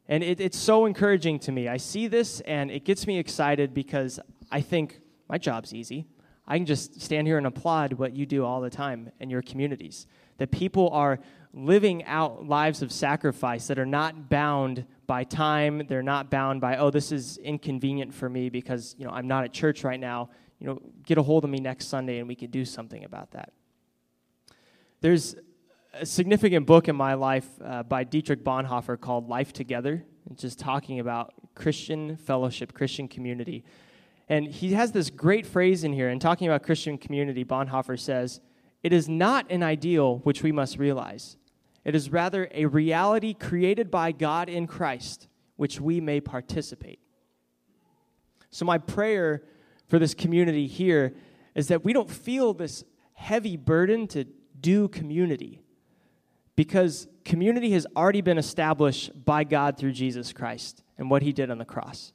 [0.08, 1.68] And it, it's so encouraging to me.
[1.68, 4.20] I see this and it gets me excited because
[4.52, 6.08] I think my job's easy.
[6.48, 9.42] I can just stand here and applaud what you do all the time in your
[9.42, 10.06] communities.
[10.38, 11.20] That people are
[11.54, 15.84] living out lives of sacrifice that are not bound by time.
[15.88, 19.46] They're not bound by, oh, this is inconvenient for me because, you know, I'm not
[19.46, 20.30] at church right now.
[20.60, 23.32] You know, get a hold of me next Sunday and we can do something about
[23.32, 23.54] that.
[25.02, 25.36] There's
[25.94, 30.04] a significant book in my life uh, by Dietrich Bonhoeffer called Life Together,
[30.36, 33.64] just talking about Christian fellowship, Christian community.
[34.28, 38.42] And he has this great phrase in here, and talking about Christian community, Bonhoeffer says,
[38.82, 41.38] It is not an ideal which we must realize.
[41.84, 47.00] It is rather a reality created by God in Christ, which we may participate.
[48.50, 49.44] So, my prayer
[49.88, 51.14] for this community here
[51.54, 52.84] is that we don't feel this
[53.14, 54.26] heavy burden to
[54.60, 55.62] do community
[56.56, 61.52] because community has already been established by God through Jesus Christ and what he did
[61.52, 62.14] on the cross.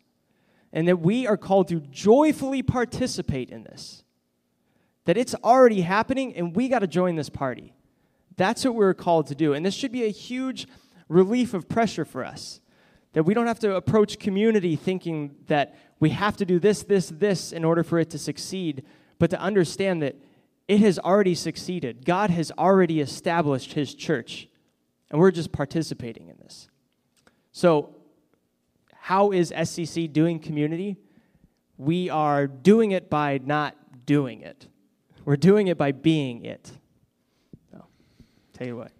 [0.73, 4.05] And that we are called to joyfully participate in this.
[5.05, 7.75] That it's already happening and we got to join this party.
[8.37, 9.53] That's what we're called to do.
[9.53, 10.69] And this should be a huge
[11.09, 12.61] relief of pressure for us.
[13.13, 17.09] That we don't have to approach community thinking that we have to do this, this,
[17.09, 18.85] this in order for it to succeed,
[19.19, 20.17] but to understand that
[20.69, 22.05] it has already succeeded.
[22.05, 24.49] God has already established his church,
[25.11, 26.69] and we're just participating in this.
[27.51, 27.97] So,
[29.11, 30.97] how is SCC doing community?
[31.77, 33.75] We are doing it by not
[34.07, 34.69] doing it.
[35.25, 36.71] We're doing it by being it.
[37.73, 37.87] So,
[38.53, 38.93] tell you what.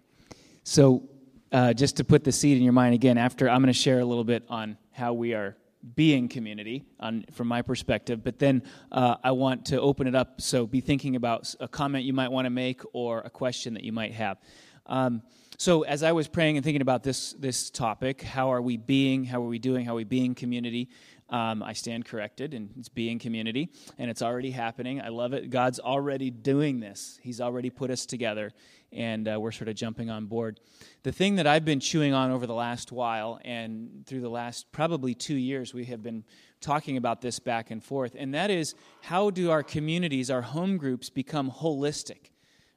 [0.63, 1.07] So,
[1.53, 4.01] uh, just to put the seed in your mind again, after I'm going to share
[4.01, 5.55] a little bit on how we are
[5.95, 10.41] being community on, from my perspective, but then uh, I want to open it up.
[10.41, 13.85] So be thinking about a comment you might want to make or a question that
[13.85, 14.39] you might have.
[14.87, 15.21] Um,
[15.61, 19.23] so as I was praying and thinking about this this topic, how are we being?
[19.23, 19.85] How are we doing?
[19.85, 20.89] How are we being community?
[21.29, 23.69] Um, I stand corrected, and it's being community,
[23.99, 24.99] and it's already happening.
[24.99, 25.51] I love it.
[25.51, 27.19] God's already doing this.
[27.21, 28.51] He's already put us together,
[28.91, 30.59] and uh, we're sort of jumping on board.
[31.03, 34.71] The thing that I've been chewing on over the last while, and through the last
[34.71, 36.23] probably two years, we have been
[36.59, 40.77] talking about this back and forth, and that is how do our communities, our home
[40.77, 42.30] groups, become holistic?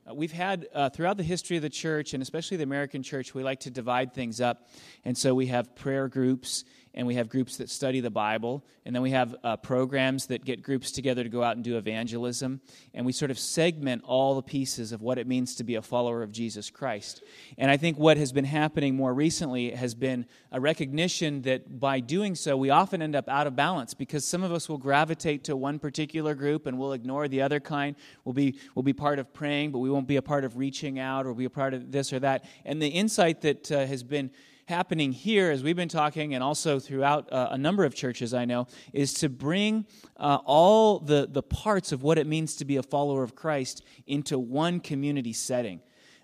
[0.09, 3.35] Uh, we've had uh, throughout the history of the church, and especially the American church,
[3.35, 4.69] we like to divide things up.
[5.05, 8.95] And so we have prayer groups and we have groups that study the Bible, and
[8.95, 12.61] then we have uh, programs that get groups together to go out and do evangelism,
[12.95, 15.83] and we sort of segment all the pieces of what it means to be a
[15.83, 17.23] follower of Jesus Christ.
[17.59, 22.01] And I think what has been happening more recently has been a recognition that by
[22.01, 25.45] doing so, we often end up out of balance because some of us will gravitate
[25.45, 27.97] to one particular group and we'll ignore the other kind.
[28.25, 30.99] We'll be, we'll be part of praying, but we won't be a part of reaching
[30.99, 32.45] out or be a part of this or that.
[32.65, 34.31] And the insight that uh, has been
[34.67, 38.45] happening here, as we've been talking, and also throughout uh, a number of churches I
[38.45, 42.77] know, is to bring uh, all the, the parts of what it means to be
[42.77, 45.81] a follower of Christ into one community setting.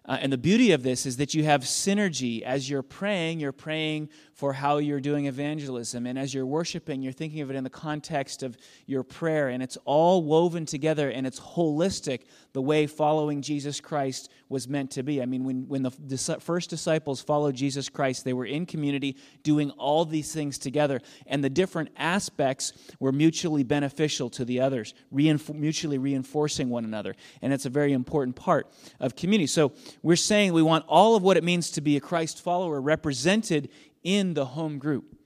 [0.06, 2.42] Uh, and the beauty of this is that you have synergy.
[2.42, 4.08] As you're praying, you're praying
[4.40, 6.06] for how you're doing evangelism.
[6.06, 9.48] And as you're worshiping, you're thinking of it in the context of your prayer.
[9.48, 12.22] And it's all woven together and it's holistic
[12.54, 15.20] the way following Jesus Christ was meant to be.
[15.20, 15.90] I mean, when, when the
[16.40, 21.02] first disciples followed Jesus Christ, they were in community doing all these things together.
[21.26, 27.14] And the different aspects were mutually beneficial to the others, reinf- mutually reinforcing one another.
[27.42, 29.48] And it's a very important part of community.
[29.48, 29.72] So
[30.02, 33.68] we're saying we want all of what it means to be a Christ follower represented
[34.02, 35.16] in the home group.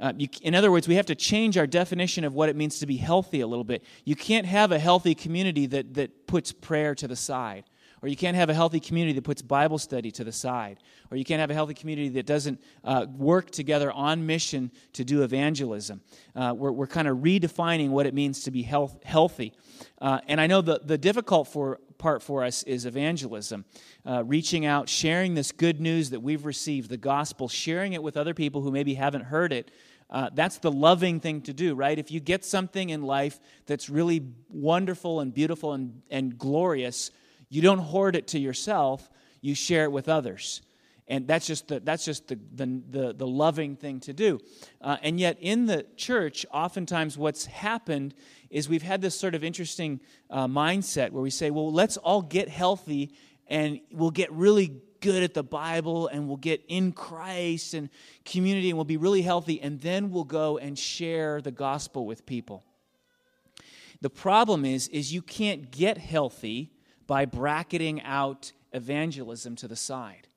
[0.00, 2.78] Uh, you, in other words, we have to change our definition of what it means
[2.78, 3.82] to be healthy a little bit.
[4.04, 7.64] You can't have a healthy community that, that puts prayer to the side,
[8.00, 10.78] or you can't have a healthy community that puts Bible study to the side,
[11.10, 15.04] or you can't have a healthy community that doesn't uh, work together on mission to
[15.04, 16.00] do evangelism.
[16.36, 19.52] Uh, we're we're kind of redefining what it means to be health, healthy.
[20.00, 23.64] Uh, and I know the, the difficult for, part for us is evangelism.
[24.06, 28.16] Uh, reaching out, sharing this good news that we've received, the gospel, sharing it with
[28.16, 29.70] other people who maybe haven't heard it.
[30.10, 31.98] Uh, that's the loving thing to do, right?
[31.98, 37.10] If you get something in life that's really wonderful and beautiful and, and glorious,
[37.50, 40.62] you don't hoard it to yourself, you share it with others
[41.08, 44.38] and that's just the, that's just the, the, the, the loving thing to do
[44.80, 48.14] uh, and yet in the church oftentimes what's happened
[48.50, 52.22] is we've had this sort of interesting uh, mindset where we say well let's all
[52.22, 53.12] get healthy
[53.46, 57.88] and we'll get really good at the bible and we'll get in christ and
[58.24, 62.26] community and we'll be really healthy and then we'll go and share the gospel with
[62.26, 62.64] people
[64.00, 66.72] the problem is is you can't get healthy
[67.06, 70.28] by bracketing out evangelism to the side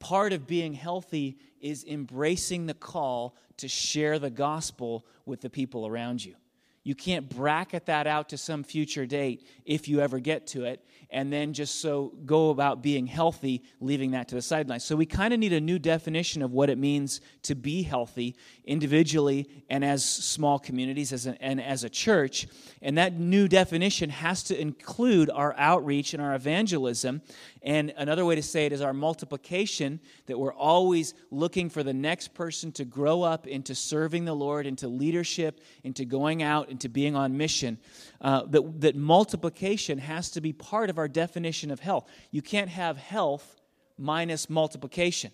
[0.00, 5.86] part of being healthy is embracing the call to share the gospel with the people
[5.86, 6.34] around you.
[6.82, 10.84] You can't bracket that out to some future date if you ever get to it,
[11.12, 14.84] and then just so go about being healthy, leaving that to the sidelines.
[14.84, 18.36] So we kind of need a new definition of what it means to be healthy
[18.64, 22.46] individually and as small communities as a, and as a church.
[22.82, 27.22] And that new definition has to include our outreach and our evangelism.
[27.62, 31.92] And another way to say it is our multiplication, that we're always looking for the
[31.92, 36.88] next person to grow up into serving the Lord, into leadership, into going out, into
[36.88, 37.78] being on mission.
[38.20, 42.06] Uh, that, that multiplication has to be part of our definition of health.
[42.30, 43.56] You can't have health
[43.96, 45.32] minus multiplication.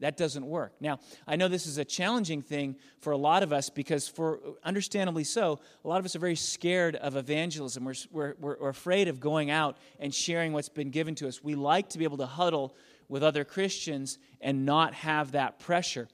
[0.00, 0.72] That doesn't work.
[0.80, 4.40] Now, I know this is a challenging thing for a lot of us because, for
[4.64, 7.84] understandably so, a lot of us are very scared of evangelism.
[7.84, 11.44] We're, we're, we're afraid of going out and sharing what's been given to us.
[11.44, 12.74] We like to be able to huddle
[13.08, 16.08] with other Christians and not have that pressure.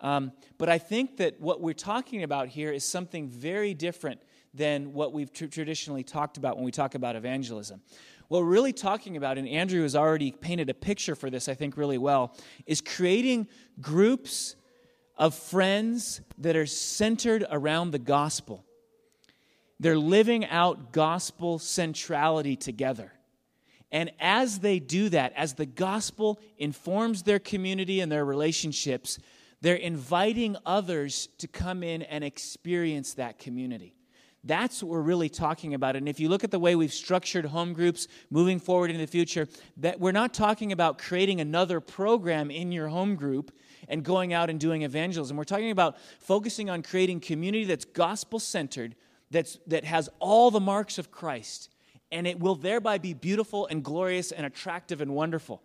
[0.00, 4.20] Um, but I think that what we're talking about here is something very different
[4.54, 7.80] than what we've tr- traditionally talked about when we talk about evangelism.
[8.28, 11.54] What we're really talking about, and Andrew has already painted a picture for this, I
[11.54, 12.36] think, really well,
[12.66, 13.48] is creating
[13.80, 14.56] groups
[15.16, 18.64] of friends that are centered around the gospel.
[19.78, 23.12] They're living out gospel centrality together.
[23.90, 29.18] And as they do that, as the gospel informs their community and their relationships,
[29.60, 33.94] they're inviting others to come in and experience that community.
[34.44, 35.94] That's what we're really talking about.
[35.94, 39.06] And if you look at the way we've structured home groups moving forward in the
[39.06, 43.52] future, that we're not talking about creating another program in your home group
[43.88, 45.36] and going out and doing evangelism.
[45.36, 48.96] We're talking about focusing on creating community that's gospel centered,
[49.30, 51.70] that's, that has all the marks of Christ,
[52.10, 55.62] and it will thereby be beautiful and glorious and attractive and wonderful.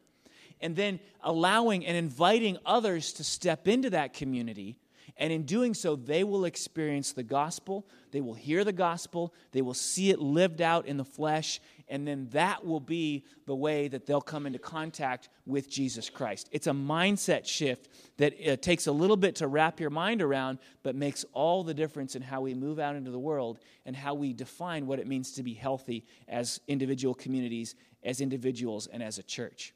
[0.61, 4.77] And then allowing and inviting others to step into that community
[5.15, 9.61] and in doing so, they will experience the gospel, they will hear the gospel, they
[9.61, 13.87] will see it lived out in the flesh, and then that will be the way
[13.87, 16.49] that they'll come into contact with Jesus Christ.
[16.51, 20.59] It's a mindset shift that uh, takes a little bit to wrap your mind around,
[20.83, 24.13] but makes all the difference in how we move out into the world and how
[24.13, 29.17] we define what it means to be healthy as individual communities, as individuals, and as
[29.17, 29.73] a church.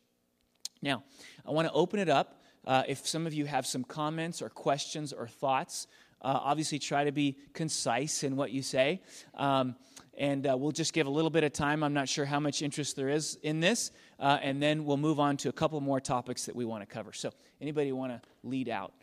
[0.82, 1.04] Now,
[1.46, 4.50] I want to open it up uh, if some of you have some comments or
[4.50, 5.88] questions or thoughts,
[6.22, 9.02] uh, obviously try to be concise in what you say.
[9.36, 9.76] Um,
[10.18, 11.84] and uh, we'll just give a little bit of time.
[11.84, 13.92] I'm not sure how much interest there is in this.
[14.20, 16.86] Uh, and then we'll move on to a couple more topics that we want to
[16.86, 17.12] cover.
[17.14, 18.94] So, anybody want to lead out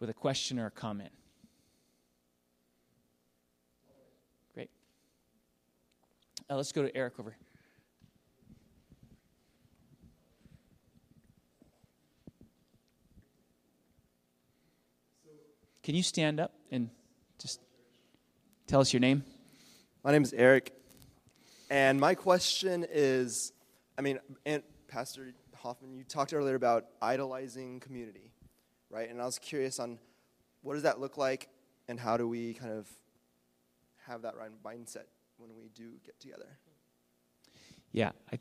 [0.00, 1.10] with a question or a comment?
[4.54, 4.70] Great.
[6.50, 7.36] Uh, let's go to Eric over
[15.88, 16.90] Can you stand up and
[17.38, 17.62] just
[18.66, 19.24] tell us your name?
[20.04, 20.74] My name is Eric.
[21.70, 23.54] And my question is
[23.96, 28.34] I mean, and Pastor Hoffman, you talked earlier about idolizing community,
[28.90, 29.08] right?
[29.08, 29.98] And I was curious on
[30.60, 31.48] what does that look like
[31.88, 32.86] and how do we kind of
[34.06, 35.06] have that right mindset
[35.38, 36.58] when we do get together?
[37.92, 38.38] Yeah, I,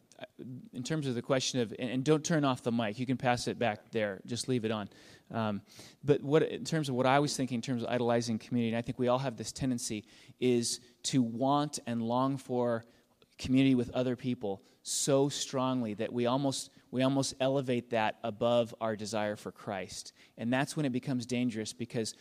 [0.73, 2.99] in terms of the question of, and, don't turn off the mic.
[2.99, 4.21] You can pass it back there.
[4.25, 4.89] Just leave it on.
[5.31, 5.61] Um,
[6.03, 8.77] but what, in terms of what I was thinking, in terms of idolizing community, and
[8.77, 10.05] I think we all have this tendency,
[10.39, 12.85] is to want and long for
[13.37, 18.95] community with other people so strongly that we almost we almost elevate that above our
[18.95, 20.13] desire for Christ.
[20.37, 22.15] And that's when it becomes dangerous because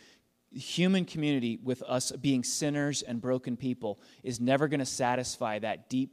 [0.51, 5.89] human community with us being sinners and broken people is never going to satisfy that
[5.89, 6.11] deep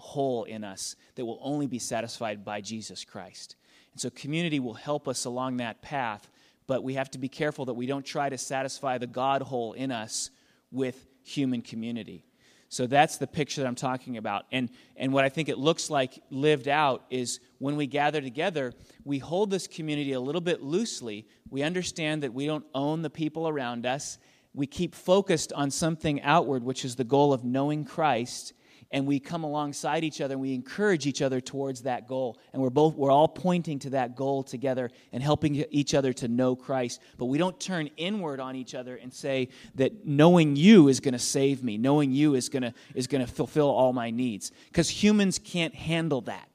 [0.00, 3.56] hole in us that will only be satisfied by Jesus Christ.
[3.92, 6.28] And so community will help us along that path,
[6.66, 9.72] but we have to be careful that we don't try to satisfy the God hole
[9.72, 10.30] in us
[10.70, 12.24] with human community.
[12.68, 14.46] So that's the picture that I'm talking about.
[14.52, 18.72] And, and what I think it looks like lived out is when we gather together,
[19.04, 21.26] we hold this community a little bit loosely.
[21.50, 24.18] We understand that we don't own the people around us.
[24.54, 28.52] We keep focused on something outward, which is the goal of knowing Christ
[28.92, 32.38] and we come alongside each other and we encourage each other towards that goal.
[32.52, 36.28] And we're both we're all pointing to that goal together and helping each other to
[36.28, 37.00] know christ.
[37.18, 41.12] But we don't turn inward on each other and say that knowing you is going
[41.12, 44.52] to save me knowing you is going to is going to fulfill all my needs.
[44.68, 46.48] Because humans can't handle that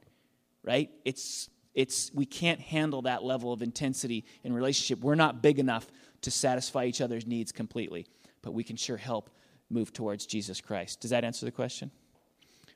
[0.63, 0.89] right?
[1.05, 5.03] It's it's we can't handle that level of intensity in relationship.
[5.03, 5.85] We're not big enough
[6.21, 8.07] to satisfy each other's needs completely
[8.45, 9.29] but we can sure help
[9.69, 11.01] move towards jesus christ.
[11.01, 11.91] Does that answer the question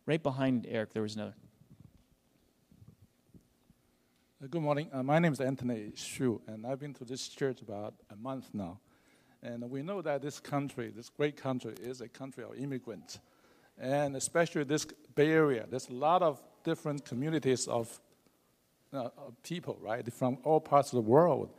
[0.09, 1.35] Right behind Eric, there was another.
[4.43, 4.89] Uh, good morning.
[4.91, 8.49] Uh, my name is Anthony Shu, and I've been to this church about a month
[8.51, 8.79] now.
[9.43, 13.19] And we know that this country, this great country, is a country of immigrants.
[13.77, 18.01] And especially this Bay Area, there's a lot of different communities of,
[18.91, 21.51] uh, of people, right, from all parts of the world.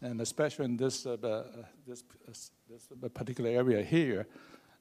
[0.00, 1.42] And especially in this, uh, uh
[1.86, 2.32] this, uh,
[2.70, 4.26] this particular area here.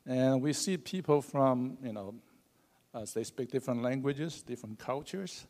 [0.05, 2.15] And we see people from, you know,
[2.93, 5.45] as they speak different languages, different cultures.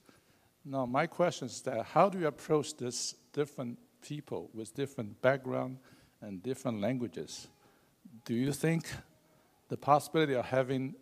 [0.65, 5.77] Now, my question is that how do you approach this different people with different background
[6.21, 7.47] and different languages?
[8.25, 8.89] Do you think
[9.69, 10.95] the possibility of having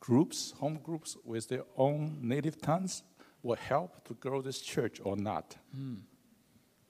[0.00, 3.02] groups, home groups with their own native tongues
[3.42, 5.56] will help to grow this church or not?
[5.74, 5.94] Hmm.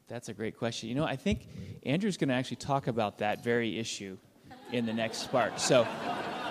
[0.09, 0.88] That's a great question.
[0.88, 1.46] You know, I think
[1.84, 4.16] Andrew's going to actually talk about that very issue
[4.72, 5.59] in the next spark.
[5.59, 5.86] So,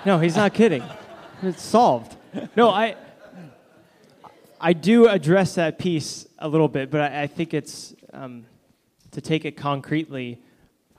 [0.05, 0.83] no, he's not kidding.
[1.41, 2.17] It's solved
[2.55, 2.95] no, I
[4.59, 8.45] I do address that piece a little bit, but I, I think it's um,
[9.11, 10.41] to take it concretely.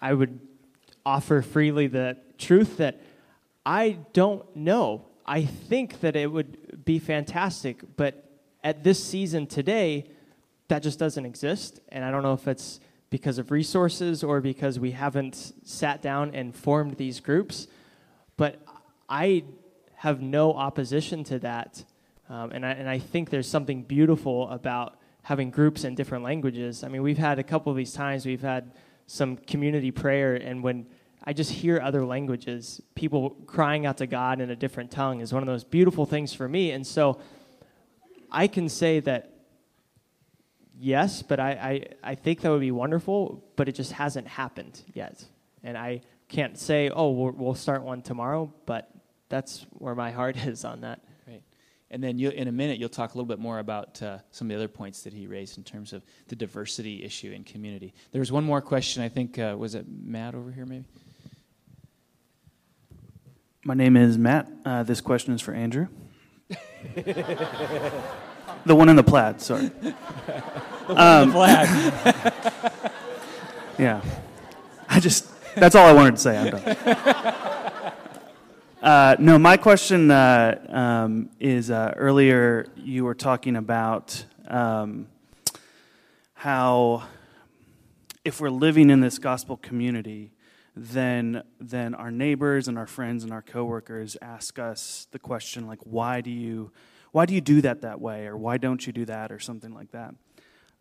[0.01, 0.39] I would
[1.05, 3.01] offer freely the truth that
[3.67, 5.07] I don't know.
[5.27, 8.25] I think that it would be fantastic, but
[8.63, 10.05] at this season today,
[10.69, 11.81] that just doesn't exist.
[11.89, 12.81] And I don't know if it's
[13.11, 17.67] because of resources or because we haven't sat down and formed these groups.
[18.37, 18.61] But
[19.09, 19.45] I
[19.99, 21.85] have no opposition to that.
[22.29, 26.85] Um, and, I, and I think there's something beautiful about having groups in different languages.
[26.85, 28.71] I mean, we've had a couple of these times, we've had
[29.07, 30.87] some community prayer, and when
[31.25, 35.33] I just hear other languages, people crying out to God in a different tongue is
[35.33, 36.71] one of those beautiful things for me.
[36.71, 37.21] And so
[38.31, 39.33] I can say that
[40.79, 44.81] yes, but I, I, I think that would be wonderful, but it just hasn't happened
[44.95, 45.25] yet.
[45.65, 48.89] And I can't say, oh, we'll, we'll start one tomorrow, but
[49.29, 51.01] that's where my heart is on that.
[51.27, 51.43] Right.
[51.91, 54.47] And then you, in a minute, you'll talk a little bit more about uh, some
[54.47, 57.95] of the other points that he raised in terms of the diversity issue in community.
[58.13, 60.85] There was one more question, I think, uh, was it Matt over here, maybe?
[63.65, 64.49] My name is Matt.
[64.65, 65.89] Uh, this question is for Andrew.
[66.95, 69.67] the one in the plaid, sorry.
[69.81, 69.95] the
[70.87, 72.33] one um, in the plaid.
[73.79, 74.01] yeah.
[74.89, 76.39] I just, that's all I wanted to say.
[76.39, 77.55] I'm done.
[78.81, 85.09] Uh, no, my question uh, um, is uh, earlier you were talking about um,
[86.35, 87.03] how
[88.25, 90.31] if we're living in this gospel community,
[90.77, 95.81] then then our neighbors and our friends and our coworkers ask us the question like,
[95.83, 96.71] why do you
[97.11, 99.75] why do you do that that way, or why don't you do that, or something
[99.75, 100.15] like that.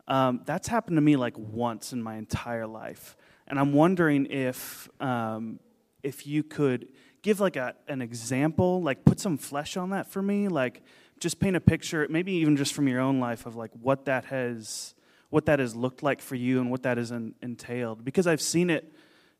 [0.06, 3.16] Um, that's happened to me like once in my entire life,
[3.48, 5.58] and I'm wondering if um,
[6.04, 6.86] if you could
[7.28, 10.82] give like a, an example, like put some flesh on that for me, like
[11.20, 14.24] just paint a picture, maybe even just from your own life of like what that
[14.24, 14.94] has
[15.28, 18.02] what that has looked like for you and what that has entailed.
[18.02, 18.90] Because I've seen it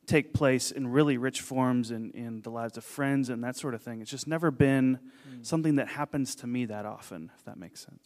[0.05, 3.73] take place in really rich forms in, in the lives of friends and that sort
[3.73, 4.03] of thing.
[4.03, 5.47] It's just never been mm.
[5.47, 8.05] something that happens to me that often, if that makes sense.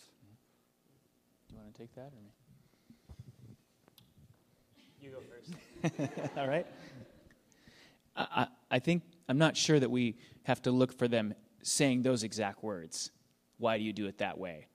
[1.49, 2.31] Do you want want to take that or me?
[5.01, 6.31] You go first.
[6.39, 6.67] All right.
[8.15, 9.03] I, I I think,
[9.33, 13.11] I'm not sure that we have to look for them saying those exact words.
[13.57, 14.67] Why do you do it that way?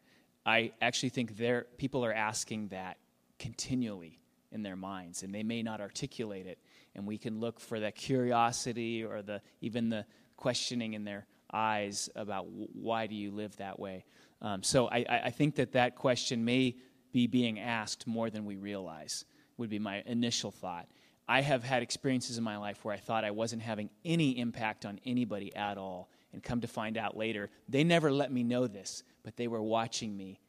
[0.47, 2.97] I actually think there people are asking that
[3.37, 4.19] continually
[4.51, 6.57] in their minds, and they may not articulate it.
[6.95, 12.09] And we can look for that curiosity or the even the questioning in their eyes
[12.15, 14.05] about why do you live that way.
[14.41, 16.77] Um, so I, I think that that question may
[17.11, 19.23] be being asked more than we realize.
[19.57, 20.87] Would be my initial thought.
[21.27, 24.85] I have had experiences in my life where I thought I wasn't having any impact
[24.85, 28.67] on anybody at all, and come to find out later, they never let me know
[28.67, 30.39] this, but they were watching me,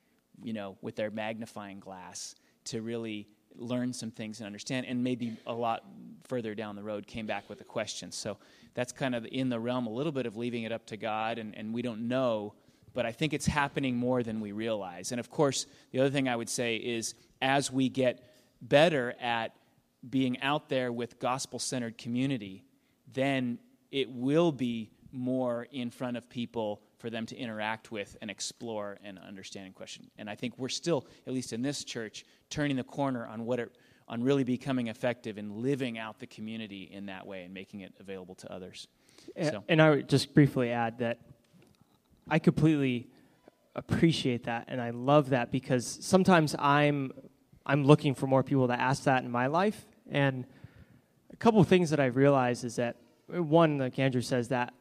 [0.42, 5.36] you know, with their magnifying glass to really learn some things and understand, and maybe
[5.46, 5.84] a lot
[6.24, 8.12] further down the road came back with a question.
[8.12, 8.36] So
[8.74, 11.38] that's kind of in the realm a little bit of leaving it up to God,
[11.38, 12.54] and, and we don't know,
[12.92, 15.10] but I think it's happening more than we realize.
[15.12, 18.22] And of course, the other thing I would say is as we get
[18.60, 19.54] better at
[20.08, 22.64] being out there with gospel centered community,
[23.12, 23.58] then
[23.90, 28.98] it will be more in front of people for them to interact with and explore
[29.02, 30.10] and understand and question.
[30.18, 33.58] And I think we're still, at least in this church, turning the corner on what
[33.58, 33.76] it,
[34.06, 37.94] on really becoming effective and living out the community in that way and making it
[38.00, 38.88] available to others.
[39.42, 39.64] So.
[39.68, 41.18] And I would just briefly add that
[42.28, 43.08] I completely
[43.74, 47.12] appreciate that and I love that because sometimes I'm
[47.64, 50.46] I'm looking for more people to ask that in my life and
[51.32, 52.96] a couple of things that I've realized is that
[53.28, 54.74] one like Andrew says that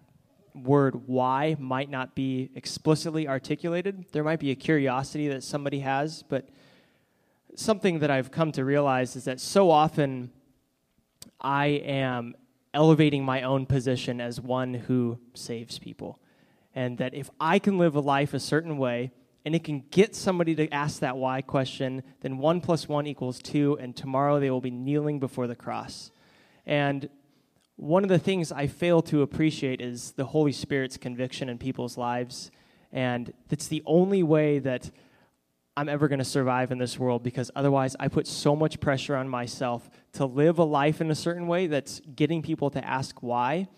[0.55, 4.05] word why might not be explicitly articulated.
[4.11, 6.49] There might be a curiosity that somebody has, but
[7.55, 10.31] something that I've come to realize is that so often
[11.39, 12.35] I am
[12.73, 16.19] elevating my own position as one who saves people.
[16.75, 19.11] And that if I can live a life a certain way
[19.47, 23.39] and it can get somebody to ask that why question, then one plus one equals
[23.39, 26.11] two, and tomorrow they will be kneeling before the cross.
[26.65, 27.07] And
[27.77, 31.97] one of the things I fail to appreciate is the Holy Spirit's conviction in people's
[31.97, 32.51] lives.
[32.91, 34.91] And it's the only way that
[35.77, 39.15] I'm ever going to survive in this world because otherwise I put so much pressure
[39.15, 43.23] on myself to live a life in a certain way that's getting people to ask
[43.23, 43.69] why,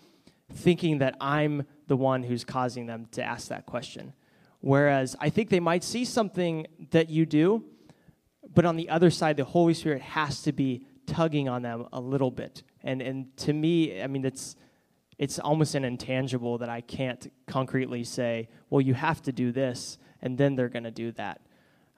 [0.52, 4.14] thinking that I'm the one who's causing them to ask that question.
[4.60, 7.64] Whereas I think they might see something that you do,
[8.54, 12.00] but on the other side, the Holy Spirit has to be tugging on them a
[12.00, 12.62] little bit.
[12.82, 14.56] And and to me, I mean, it's
[15.18, 19.98] it's almost an intangible that I can't concretely say, well, you have to do this,
[20.22, 21.40] and then they're going to do that.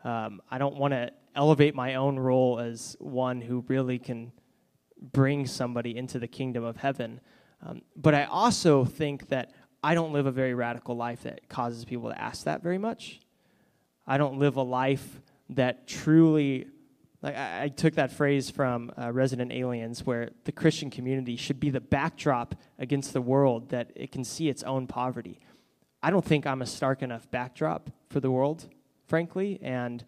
[0.05, 4.33] Um, I don't want to elevate my own role as one who really can
[5.13, 7.21] bring somebody into the kingdom of heaven.
[7.65, 9.53] Um, but I also think that
[9.83, 13.21] I don't live a very radical life that causes people to ask that very much.
[14.07, 15.21] I don't live a life
[15.51, 16.67] that truly
[17.23, 21.61] like I, I took that phrase from uh, Resident Aliens, where the Christian community should
[21.61, 25.39] be the backdrop against the world that it can see its own poverty.
[26.03, 28.69] I don't think I'm a stark enough backdrop for the world,
[29.07, 30.05] frankly, and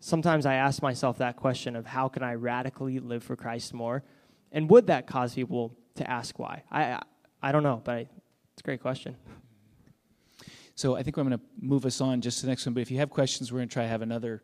[0.00, 4.02] sometimes I ask myself that question of how can I radically live for Christ more,
[4.52, 6.64] and would that cause people to ask why?
[6.70, 7.02] I I,
[7.42, 8.08] I don't know, but I,
[8.60, 9.16] it's a great question.
[10.74, 12.74] So I think I'm going to move us on just to the next one.
[12.74, 14.42] But if you have questions, we're going to try to have another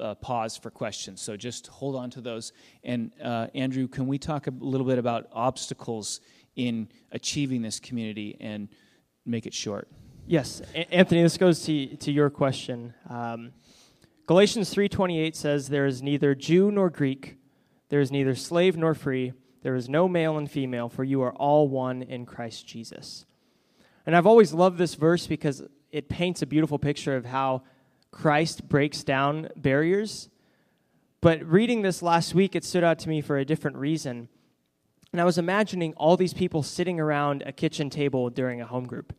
[0.00, 1.20] uh, pause for questions.
[1.20, 2.52] So just hold on to those.
[2.84, 6.20] And uh, Andrew, can we talk a little bit about obstacles
[6.54, 8.68] in achieving this community and
[9.24, 9.88] make it short?
[10.28, 11.24] Yes, a- Anthony.
[11.24, 12.94] This goes to to your question.
[13.10, 13.50] Um,
[14.26, 17.38] Galatians three twenty eight says, "There is neither Jew nor Greek,
[17.88, 21.32] there is neither slave nor free, there is no male and female, for you are
[21.32, 23.26] all one in Christ Jesus."
[24.06, 27.62] And I've always loved this verse because it paints a beautiful picture of how
[28.12, 30.28] Christ breaks down barriers.
[31.20, 34.28] But reading this last week, it stood out to me for a different reason.
[35.12, 38.86] And I was imagining all these people sitting around a kitchen table during a home
[38.86, 39.12] group.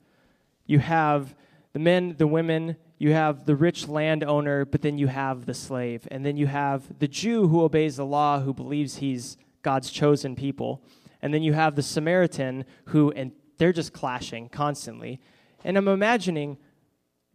[0.66, 1.36] You have
[1.74, 6.08] the men, the women, you have the rich landowner, but then you have the slave.
[6.10, 10.36] And then you have the Jew who obeys the law, who believes he's God's chosen
[10.36, 10.82] people.
[11.22, 13.12] And then you have the Samaritan who,
[13.58, 15.20] they're just clashing constantly.
[15.64, 16.58] And I'm imagining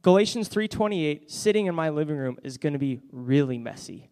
[0.03, 4.11] Galatians 3:28 sitting in my living room is going to be really messy.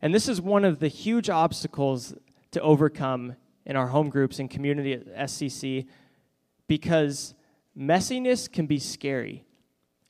[0.00, 2.14] And this is one of the huge obstacles
[2.52, 5.86] to overcome in our home groups and community at SCC
[6.66, 7.34] because
[7.76, 9.44] messiness can be scary.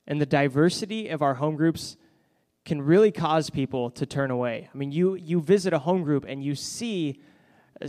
[0.06, 1.96] And the diversity of our home groups
[2.64, 4.68] can really cause people to turn away.
[4.72, 7.20] I mean, you you visit a home group and you see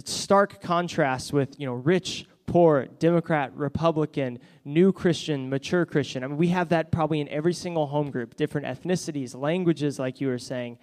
[0.06, 6.24] stark contrast with, you know, rich, poor, Democrat, Republican, new Christian, mature Christian.
[6.24, 10.20] I mean, we have that probably in every single home group, different ethnicities, languages, like
[10.20, 10.80] you were saying.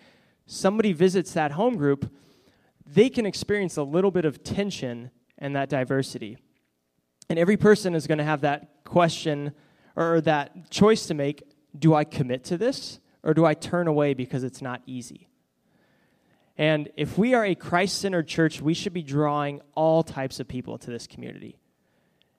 [0.47, 2.15] Somebody visits that home group,
[2.87, 6.39] they can experience a little bit of tension and that diversity.
[7.29, 9.53] And every person is going to have that question
[9.97, 11.43] or that choice to make
[11.77, 15.29] do I commit to this or do I turn away because it's not easy?
[16.59, 20.49] And if we are a Christ centered church, we should be drawing all types of
[20.49, 21.59] people to this community.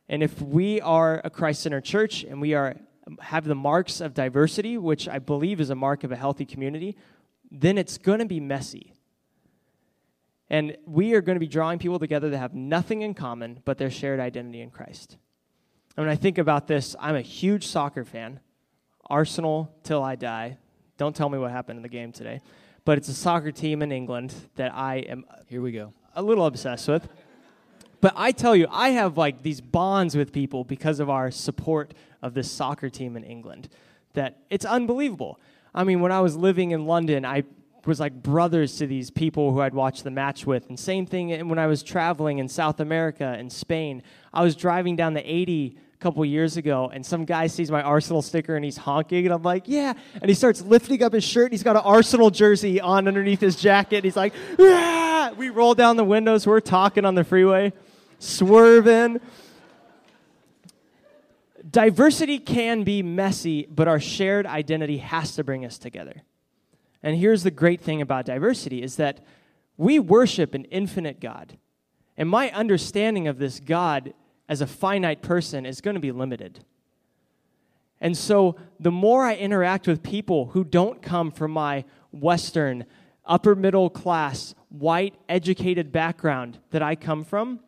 [0.09, 2.77] And if we are a Christ centered church and we are
[3.21, 6.97] have the marks of diversity, which I believe is a mark of a healthy community,
[7.49, 8.93] then it's going to be messy.
[10.49, 13.77] And we are going to be drawing people together that have nothing in common but
[13.77, 15.17] their shared identity in Christ.
[15.95, 18.41] And when I think about this, I'm a huge soccer fan.
[19.09, 20.57] Arsenal till I die.
[20.97, 22.41] Don't tell me what happened in the game today
[22.87, 26.45] but it's a soccer team in England that I am here we go a little
[26.45, 27.09] obsessed with.
[27.99, 31.93] But I tell you, I have like these bonds with people because of our support
[32.21, 33.67] of this soccer team in England.
[34.13, 35.37] That it's unbelievable.
[35.75, 37.43] I mean, when I was living in London, I
[37.85, 40.69] was like brothers to these people who I'd watch the match with.
[40.69, 44.01] And same thing when I was traveling in South America and Spain.
[44.33, 48.21] I was driving down the 80 couple years ago, and some guy sees my Arsenal
[48.21, 49.93] sticker and he's honking, and I'm like, yeah.
[50.13, 53.41] And he starts lifting up his shirt, and he's got an Arsenal jersey on underneath
[53.41, 54.03] his jacket.
[54.03, 55.31] He's like, yeah.
[55.31, 57.73] We roll down the windows, we're talking on the freeway,
[58.19, 59.19] swerving.
[61.69, 66.21] Diversity can be messy, but our shared identity has to bring us together.
[67.03, 69.19] And here's the great thing about diversity is that
[69.75, 71.57] we worship an infinite God.
[72.15, 74.13] And my understanding of this God
[74.49, 76.63] as a finite person is going to be limited.
[77.99, 82.85] And so, the more I interact with people who don't come from my Western,
[83.25, 87.59] upper middle class, white, educated background that I come from,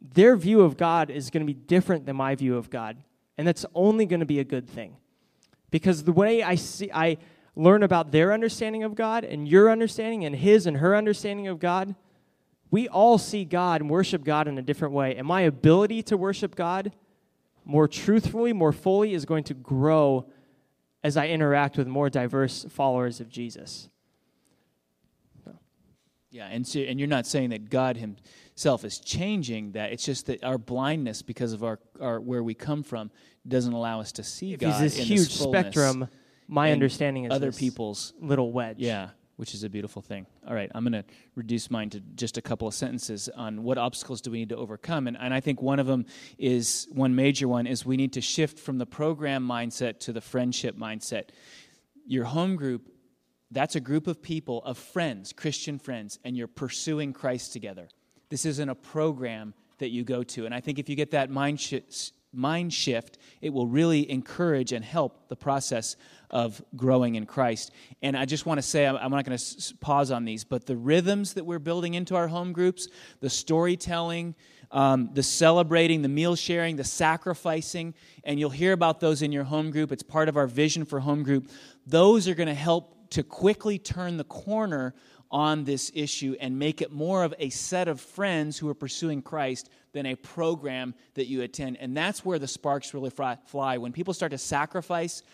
[0.00, 2.96] their view of God is going to be different than my view of God.
[3.36, 4.96] And that's only going to be a good thing.
[5.70, 7.18] Because the way I see, I
[7.54, 11.58] learn about their understanding of God and your understanding and his and her understanding of
[11.58, 11.94] God
[12.70, 15.16] we all see God and worship God in a different way.
[15.16, 16.92] And my ability to worship God
[17.64, 20.26] more truthfully, more fully, is going to grow
[21.02, 23.88] as I interact with more diverse followers of Jesus.
[26.30, 29.92] Yeah, and so, and you're not saying that God Himself is changing that.
[29.92, 33.10] It's just that our blindness, because of our, our where we come from,
[33.46, 34.82] doesn't allow us to see if God.
[34.82, 36.08] This huge this spectrum.
[36.46, 38.78] My understanding is other people's little wedge.
[38.78, 40.26] Yeah, which is a beautiful thing.
[40.48, 41.04] All right, I'm going to
[41.36, 44.56] reduce mine to just a couple of sentences on what obstacles do we need to
[44.56, 45.06] overcome.
[45.06, 46.06] And, and I think one of them
[46.38, 50.20] is one major one is we need to shift from the program mindset to the
[50.20, 51.28] friendship mindset.
[52.04, 52.90] Your home group,
[53.52, 57.88] that's a group of people, of friends, Christian friends, and you're pursuing Christ together.
[58.30, 60.46] This isn't a program that you go to.
[60.46, 64.72] And I think if you get that mind shift, mind shift, it will really encourage
[64.72, 65.96] and help the process
[66.30, 67.72] of growing in Christ.
[68.02, 70.76] And I just want to say, I'm not going to pause on these, but the
[70.76, 72.88] rhythms that we're building into our home groups,
[73.20, 74.34] the storytelling,
[74.70, 79.44] um, the celebrating, the meal sharing, the sacrificing, and you'll hear about those in your
[79.44, 79.90] home group.
[79.90, 81.50] It's part of our vision for home group.
[81.86, 84.94] Those are going to help to quickly turn the corner
[85.30, 89.22] on this issue and make it more of a set of friends who are pursuing
[89.22, 91.76] Christ than a program that you attend.
[91.80, 93.78] And that's where the sparks really fly.
[93.78, 95.24] When people start to sacrifice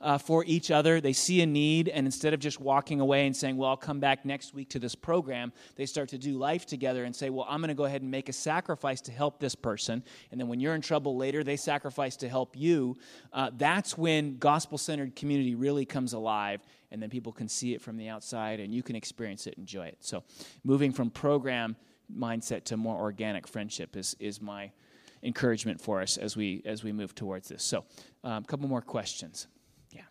[0.00, 3.36] uh, for each other, they see a need, and instead of just walking away and
[3.36, 6.64] saying, Well, I'll come back next week to this program, they start to do life
[6.64, 9.40] together and say, Well, I'm going to go ahead and make a sacrifice to help
[9.40, 10.02] this person.
[10.30, 12.96] And then when you're in trouble later, they sacrifice to help you.
[13.30, 17.82] Uh, that's when gospel centered community really comes alive and then people can see it
[17.82, 20.22] from the outside and you can experience it enjoy it so
[20.62, 21.74] moving from program
[22.12, 24.70] mindset to more organic friendship is, is my
[25.22, 27.82] encouragement for us as we as we move towards this so
[28.24, 29.46] a um, couple more questions
[29.90, 30.02] yeah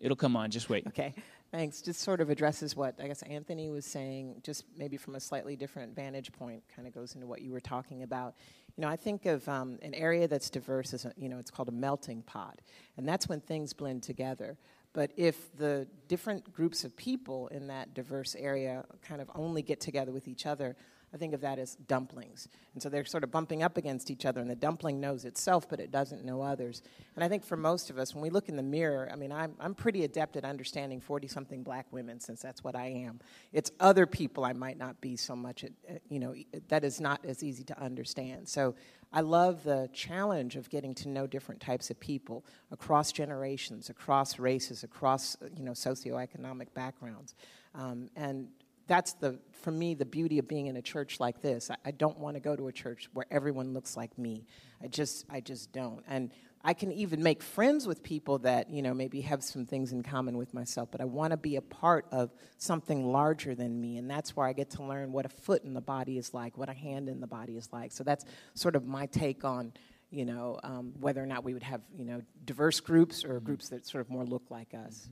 [0.00, 1.14] it'll come on just wait okay
[1.50, 1.80] Thanks.
[1.80, 5.56] Just sort of addresses what I guess Anthony was saying, just maybe from a slightly
[5.56, 8.34] different vantage point, kind of goes into what you were talking about.
[8.76, 11.50] You know, I think of um, an area that's diverse as, a, you know, it's
[11.50, 12.60] called a melting pot,
[12.98, 14.58] and that's when things blend together.
[14.92, 19.80] But if the different groups of people in that diverse area kind of only get
[19.80, 20.76] together with each other,
[21.12, 22.48] I think of that as dumplings.
[22.74, 25.68] And so they're sort of bumping up against each other, and the dumpling knows itself,
[25.68, 26.82] but it doesn't know others.
[27.16, 29.32] And I think for most of us, when we look in the mirror, I mean,
[29.32, 33.20] I'm, I'm pretty adept at understanding 40 something black women, since that's what I am.
[33.52, 35.72] It's other people I might not be so much, at,
[36.08, 36.34] you know,
[36.68, 38.48] that is not as easy to understand.
[38.48, 38.74] So
[39.12, 44.38] I love the challenge of getting to know different types of people across generations, across
[44.38, 47.34] races, across, you know, socioeconomic backgrounds.
[47.74, 48.48] Um, and
[48.88, 51.70] that's the for me the beauty of being in a church like this.
[51.70, 54.46] I, I don't want to go to a church where everyone looks like me.
[54.82, 56.02] I just I just don't.
[56.08, 56.32] And
[56.64, 60.02] I can even make friends with people that, you know, maybe have some things in
[60.02, 63.96] common with myself, but I want to be a part of something larger than me.
[63.96, 66.58] And that's where I get to learn what a foot in the body is like,
[66.58, 67.92] what a hand in the body is like.
[67.92, 68.24] So that's
[68.54, 69.72] sort of my take on,
[70.10, 73.68] you know, um, whether or not we would have, you know, diverse groups or groups
[73.68, 75.08] that sort of more look like us.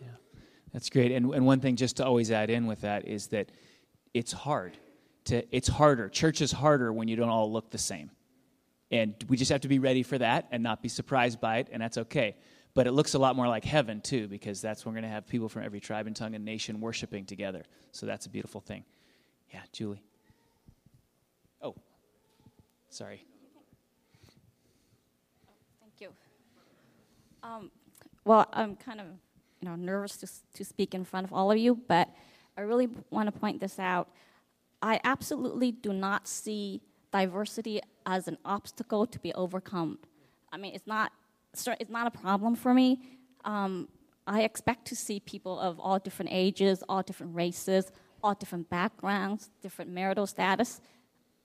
[0.00, 0.08] Yeah,
[0.72, 1.12] that's great.
[1.12, 3.50] And, and one thing just to always add in with that is that
[4.12, 4.76] it's hard.
[5.26, 6.08] To, it's harder.
[6.08, 8.10] Church is harder when you don't all look the same.
[8.90, 11.68] And we just have to be ready for that and not be surprised by it,
[11.72, 12.36] and that's okay.
[12.74, 15.14] But it looks a lot more like heaven, too, because that's when we're going to
[15.14, 17.64] have people from every tribe and tongue and nation worshiping together.
[17.90, 18.84] So that's a beautiful thing.
[19.52, 20.02] Yeah, Julie.
[21.62, 21.74] Oh,
[22.90, 23.24] sorry.
[25.80, 26.10] Thank you.
[27.42, 27.70] Um,
[28.24, 29.06] well, I'm kind of
[29.60, 32.08] you know nervous to, to speak in front of all of you, but
[32.56, 34.08] I really want to point this out.
[34.82, 36.80] I absolutely do not see
[37.12, 39.98] diversity as an obstacle to be overcome.
[40.52, 41.12] I mean, it's not,
[41.52, 43.00] it's not a problem for me.
[43.44, 43.88] Um,
[44.26, 47.90] I expect to see people of all different ages, all different races,
[48.22, 50.80] all different backgrounds, different marital status.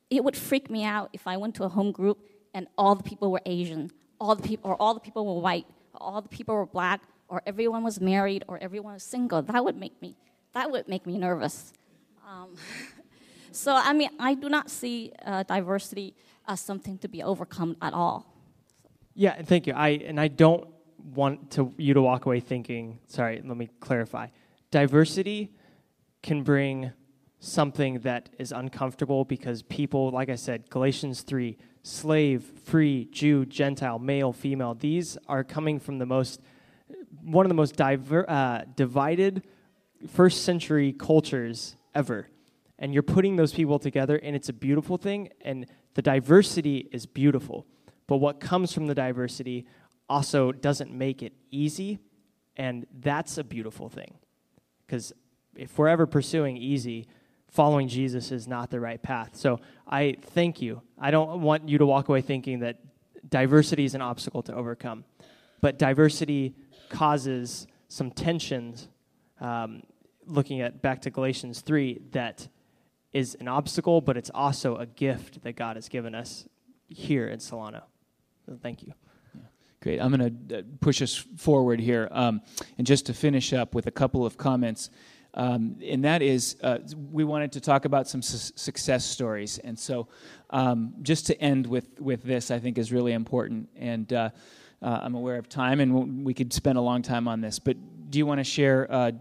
[0.09, 2.20] It would freak me out if I went to a home group
[2.53, 5.66] and all the people were Asian, all the people, or all the people were white,
[5.95, 7.01] all the people were black,
[7.32, 9.42] or everyone was married, or everyone was single.
[9.42, 10.18] That would make me,
[10.54, 11.72] that would make me nervous.
[12.30, 12.50] Um,
[13.54, 16.14] so I mean, I do not see uh, diversity
[16.46, 18.26] as something to be overcome at all.
[19.16, 19.74] Yeah, thank you.
[19.74, 20.68] I and I don't
[21.16, 23.00] want to you to walk away thinking.
[23.08, 24.28] Sorry, let me clarify.
[24.70, 25.54] Diversity
[26.22, 26.92] can bring
[27.40, 34.00] something that is uncomfortable because people, like I said, Galatians three, slave, free, Jew, Gentile,
[34.00, 34.76] male, female.
[34.76, 36.42] These are coming from the most
[37.24, 39.44] one of the most diver, uh, divided
[40.08, 42.28] first century cultures ever.
[42.80, 47.06] And you're putting those people together and it's a beautiful thing and the diversity is
[47.06, 47.68] beautiful.
[48.08, 49.68] But what comes from the diversity
[50.10, 52.00] also doesn't make it easy
[52.58, 54.16] and that's a beautiful thing.
[54.86, 55.14] Because
[55.56, 57.08] if we're ever pursuing easy
[57.50, 59.36] following jesus is not the right path.
[59.36, 60.82] So i thank you.
[60.98, 62.80] I don't want you to walk away thinking that
[63.30, 65.06] diversity is an obstacle to overcome
[65.62, 66.56] but diversity
[66.92, 68.88] causes some tensions
[69.39, 69.82] um,
[70.28, 72.48] looking at back to galatians 3 that
[73.14, 76.48] is an obstacle, but it's also a gift that God has given us
[76.88, 77.84] here in Solano.
[78.46, 78.94] So thank you.
[79.82, 80.00] Great.
[80.00, 82.08] I'm going to uh, push us forward here.
[82.12, 82.42] Um,
[82.78, 84.92] and just to finish up with a couple of comments,
[85.34, 86.80] um, and that is uh,
[87.12, 89.58] we wanted to talk about some su- success stories.
[89.58, 90.08] And so
[90.52, 93.70] um, just to end with, with this, I think is really important.
[93.76, 94.30] And uh,
[94.82, 97.60] uh, I'm aware of time, and we could spend a long time on this.
[97.60, 97.78] But
[98.10, 99.12] do you want to share uh,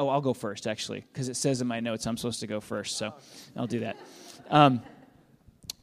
[0.00, 2.58] Oh, I'll go first, actually, because it says in my notes I'm supposed to go
[2.58, 3.12] first, so
[3.54, 3.98] I'll do that.
[4.48, 4.80] Um,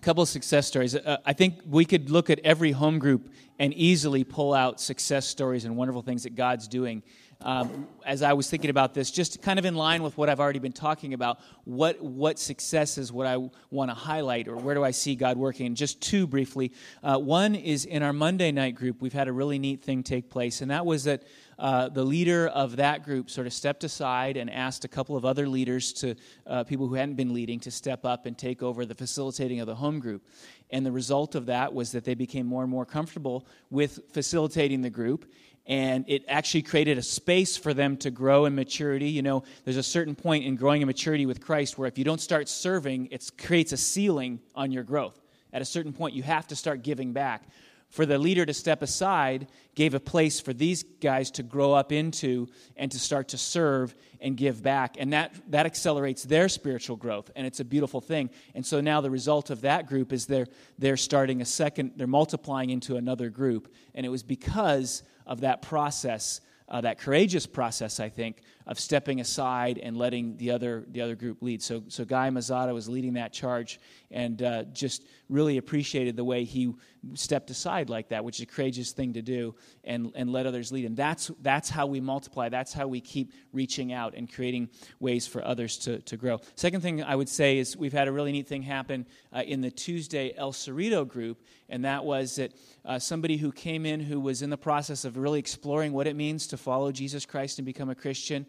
[0.01, 0.95] couple of success stories.
[0.95, 5.28] Uh, I think we could look at every home group and easily pull out success
[5.28, 7.03] stories and wonderful things that God's doing.
[7.39, 10.39] Um, as I was thinking about this, just kind of in line with what I've
[10.39, 13.38] already been talking about, what what success is what I
[13.69, 15.75] want to highlight, or where do I see God working?
[15.75, 16.71] Just two briefly.
[17.03, 19.01] Uh, one is in our Monday night group.
[19.01, 21.23] We've had a really neat thing take place, and that was that
[21.59, 25.25] uh, the leader of that group sort of stepped aside and asked a couple of
[25.25, 26.15] other leaders to
[26.45, 29.67] uh, people who hadn't been leading to step up and take over the facilitating of
[29.67, 30.23] the home group
[30.69, 34.81] and the result of that was that they became more and more comfortable with facilitating
[34.81, 35.31] the group
[35.68, 39.09] and it actually created a space for them to grow in maturity.
[39.09, 42.03] You know there's a certain point in growing in maturity with christ where if you
[42.03, 45.20] don't start serving it creates a ceiling on your growth.
[45.53, 47.43] At a certain point you have to start giving back.
[47.89, 51.93] For the leader to step aside gave a place for these guys to grow up
[51.93, 54.97] into and to start to serve and give back.
[54.99, 58.30] And that that accelerates their spiritual growth and it's a beautiful thing.
[58.55, 60.47] And so now the result of that group is they're
[60.78, 63.74] they're starting a second they're multiplying into another group.
[63.95, 69.21] And it was because of that process uh, that courageous process, I think, of stepping
[69.21, 71.61] aside and letting the other the other group lead.
[71.63, 73.80] So, so Guy Mazzata was leading that charge,
[74.11, 76.73] and uh, just really appreciated the way he
[77.14, 80.72] stepped aside like that, which is a courageous thing to do, and and let others
[80.72, 80.86] lead.
[80.86, 82.49] And that's that's how we multiply.
[82.49, 86.39] That's how we keep reaching out and creating ways for others to to grow.
[86.55, 89.62] Second thing I would say is we've had a really neat thing happen uh, in
[89.62, 92.53] the Tuesday El Cerrito group, and that was that
[92.86, 96.16] uh, somebody who came in who was in the process of really exploring what it
[96.16, 98.45] means to follow Jesus Christ and become a Christian.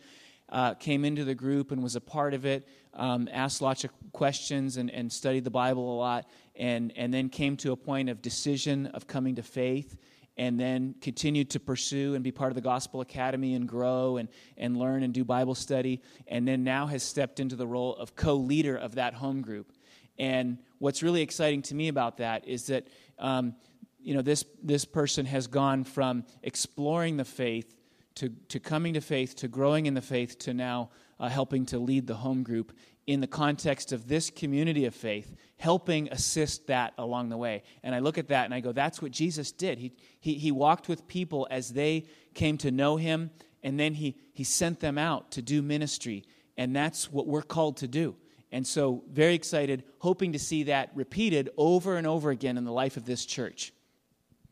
[0.51, 3.91] Uh, came into the group and was a part of it, um, asked lots of
[4.13, 6.27] questions and, and studied the Bible a lot,
[6.59, 9.97] and, and then came to a point of decision of coming to faith
[10.37, 14.29] and then continued to pursue and be part of the Gospel Academy and grow and,
[14.57, 18.15] and learn and do Bible study, and then now has stepped into the role of
[18.15, 19.73] co leader of that home group.
[20.19, 22.87] And what's really exciting to me about that is that
[23.19, 23.55] um,
[24.01, 27.75] you know, this, this person has gone from exploring the faith
[28.17, 30.91] to, to coming to faith to growing in the faith to now
[31.21, 32.73] uh, helping to lead the home group
[33.09, 37.63] in the context of this community of faith, helping assist that along the way.
[37.83, 39.79] And I look at that and I go, that's what Jesus did.
[39.79, 42.05] He, he, he walked with people as they
[42.35, 43.31] came to know him,
[43.63, 46.23] and then he, he sent them out to do ministry.
[46.59, 48.15] And that's what we're called to do.
[48.53, 52.73] And so, very excited, hoping to see that repeated over and over again in the
[52.73, 53.73] life of this church.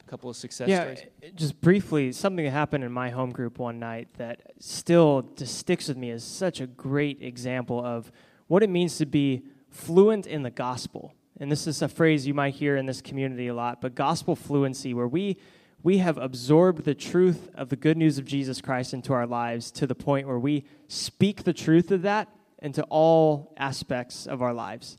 [0.01, 1.03] A couple of success yeah, stories.
[1.23, 5.59] Uh, just briefly, something that happened in my home group one night that still just
[5.59, 8.11] sticks with me as such a great example of
[8.47, 11.14] what it means to be fluent in the gospel.
[11.38, 14.34] And this is a phrase you might hear in this community a lot, but gospel
[14.36, 15.36] fluency, where we
[15.82, 19.70] we have absorbed the truth of the good news of Jesus Christ into our lives
[19.70, 22.28] to the point where we speak the truth of that
[22.61, 24.99] into all aspects of our lives.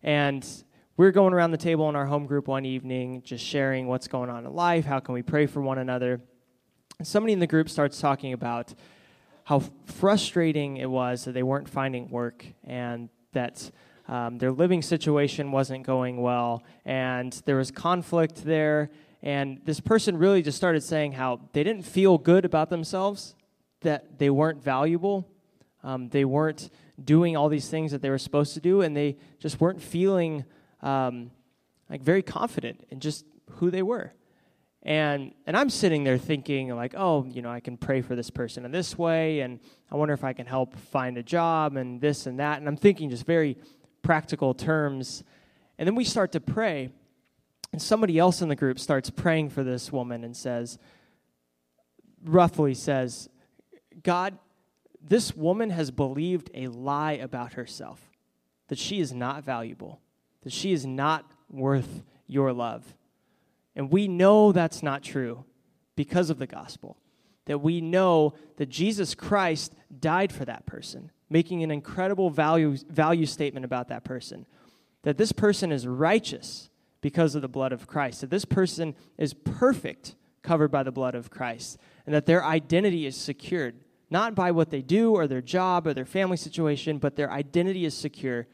[0.00, 0.46] And
[0.96, 4.30] we're going around the table in our home group one evening, just sharing what's going
[4.30, 6.20] on in life, how can we pray for one another.
[6.98, 8.74] And somebody in the group starts talking about
[9.48, 13.70] how frustrating it was that they weren't finding work and that
[14.06, 18.90] um, their living situation wasn't going well and there was conflict there.
[19.22, 23.34] And this person really just started saying how they didn't feel good about themselves,
[23.80, 25.26] that they weren't valuable,
[25.82, 26.68] um, they weren't
[27.02, 30.44] doing all these things that they were supposed to do, and they just weren't feeling
[30.82, 31.30] um,
[31.88, 34.12] like very confident in just who they were.
[34.82, 38.30] And and I'm sitting there thinking like, oh, you know, I can pray for this
[38.30, 39.58] person in this way, and
[39.90, 42.58] I wonder if I can help find a job and this and that.
[42.58, 43.56] And I'm thinking just very
[44.02, 45.24] practical terms.
[45.78, 46.90] And then we start to pray,
[47.72, 50.78] and somebody else in the group starts praying for this woman and says,
[52.24, 53.28] roughly says,
[54.02, 54.38] God,
[55.00, 58.10] this woman has believed a lie about herself,
[58.68, 60.00] that she is not valuable,
[60.42, 62.94] that she is not worth your love.
[63.78, 65.44] And we know that's not true
[65.94, 66.98] because of the gospel.
[67.46, 73.24] That we know that Jesus Christ died for that person, making an incredible value, value
[73.24, 74.46] statement about that person.
[75.02, 76.70] That this person is righteous
[77.00, 78.20] because of the blood of Christ.
[78.20, 81.78] That this person is perfect covered by the blood of Christ.
[82.04, 83.76] And that their identity is secured,
[84.10, 87.84] not by what they do or their job or their family situation, but their identity
[87.84, 88.48] is secure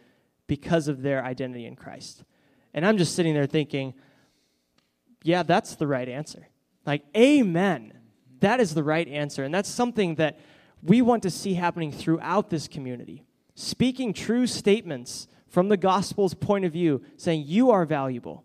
[0.47, 2.25] because of their identity in Christ.
[2.75, 3.95] And I'm just sitting there thinking,
[5.25, 6.49] yeah, that's the right answer.
[6.87, 7.95] Like, amen.
[8.41, 9.43] That is the right answer.
[9.43, 10.39] And that's something that
[10.83, 13.25] we want to see happening throughout this community.
[13.55, 18.45] Speaking true statements from the gospel's point of view, saying you are valuable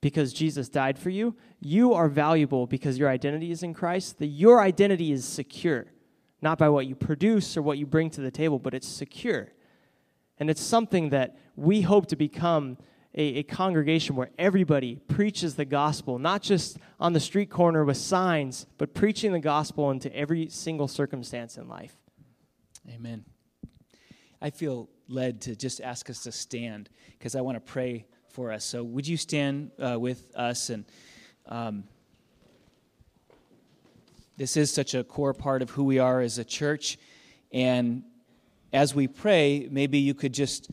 [0.00, 1.34] because Jesus died for you.
[1.58, 4.20] You are valuable because your identity is in Christ.
[4.20, 5.86] That your identity is secure,
[6.40, 9.48] not by what you produce or what you bring to the table, but it's secure.
[10.38, 12.78] And it's something that we hope to become
[13.14, 17.96] a, a, congregation where everybody preaches the gospel, not just on the street corner with
[17.96, 21.96] signs, but preaching the gospel into every single circumstance in life.
[22.88, 23.24] Amen.
[24.40, 26.88] I feel led to just ask us to stand
[27.18, 28.64] because I want to pray for us.
[28.64, 30.70] So, would you stand uh, with us?
[30.70, 30.84] And
[31.46, 31.84] um,
[34.36, 36.96] this is such a core part of who we are as a church.
[37.52, 38.04] And
[38.72, 40.70] as we pray, maybe you could just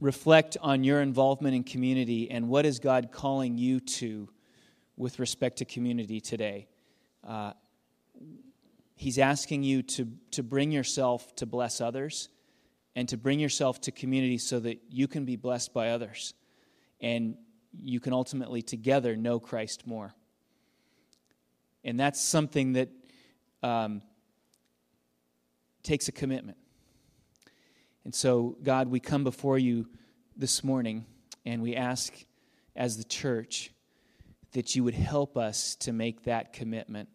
[0.00, 4.28] reflect on your involvement in community and what is God calling you to
[4.96, 6.66] with respect to community today.
[7.26, 7.52] Uh,
[8.94, 12.28] he's asking you to, to bring yourself to bless others
[12.94, 16.34] and to bring yourself to community so that you can be blessed by others
[17.00, 17.36] and
[17.82, 20.14] you can ultimately together know Christ more.
[21.84, 22.88] And that's something that
[23.62, 24.02] um,
[25.82, 26.56] takes a commitment.
[28.06, 29.88] And so, God, we come before you
[30.36, 31.06] this morning
[31.44, 32.14] and we ask
[32.76, 33.72] as the church
[34.52, 37.08] that you would help us to make that commitment.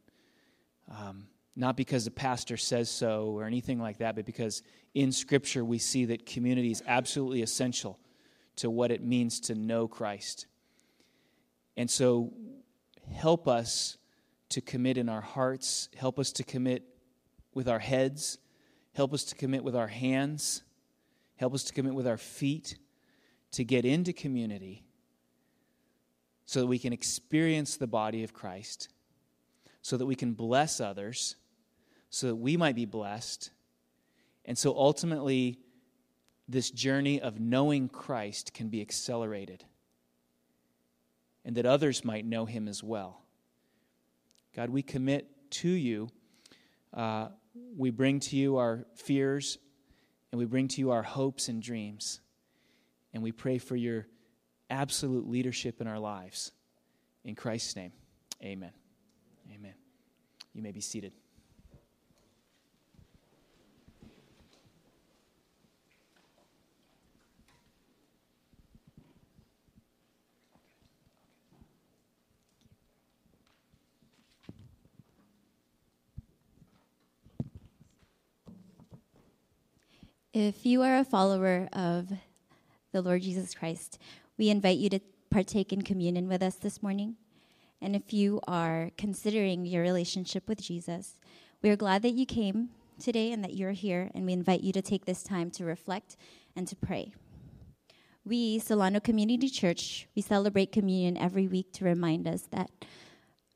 [0.89, 4.63] Um, not because the pastor says so or anything like that, but because
[4.93, 7.97] in Scripture we see that community is absolutely essential
[8.57, 10.45] to what it means to know Christ.
[11.77, 12.33] And so,
[13.09, 13.97] help us
[14.49, 16.83] to commit in our hearts, help us to commit
[17.53, 18.39] with our heads,
[18.93, 20.63] help us to commit with our hands
[21.41, 22.77] Help us to commit with our feet
[23.53, 24.83] to get into community
[26.45, 28.89] so that we can experience the body of Christ,
[29.81, 31.35] so that we can bless others,
[32.11, 33.49] so that we might be blessed.
[34.45, 35.57] And so ultimately,
[36.47, 39.65] this journey of knowing Christ can be accelerated.
[41.43, 43.21] and that others might know him as well.
[44.55, 46.09] God, we commit to you.
[46.93, 47.29] Uh,
[47.75, 49.57] we bring to you our fears,
[50.31, 52.21] and we bring to you our hopes and dreams.
[53.13, 54.07] And we pray for your
[54.69, 56.51] absolute leadership in our lives.
[57.25, 57.91] In Christ's name,
[58.41, 58.71] amen.
[59.53, 59.73] Amen.
[60.53, 61.13] You may be seated.
[80.33, 82.07] If you are a follower of
[82.93, 83.99] the Lord Jesus Christ,
[84.37, 87.17] we invite you to partake in communion with us this morning.
[87.81, 91.17] And if you are considering your relationship with Jesus,
[91.61, 94.71] we are glad that you came today and that you're here, and we invite you
[94.71, 96.15] to take this time to reflect
[96.55, 97.11] and to pray.
[98.23, 102.71] We, Solano Community Church, we celebrate communion every week to remind us that,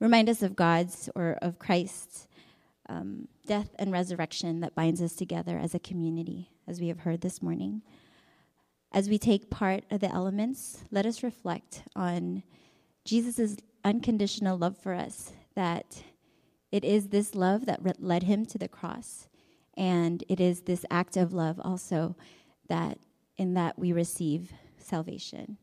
[0.02, 2.28] remind us of God's or of Christ's
[2.88, 7.22] um, death and resurrection that binds us together as a community as we have heard
[7.22, 7.82] this morning.
[8.92, 12.44] As we take part of the elements, let us reflect on
[13.04, 16.04] Jesus' unconditional love for us, that
[16.72, 19.28] it is this love that led him to the cross,
[19.78, 22.16] and it is this act of love also
[22.68, 22.98] that
[23.38, 25.58] in that we receive salvation.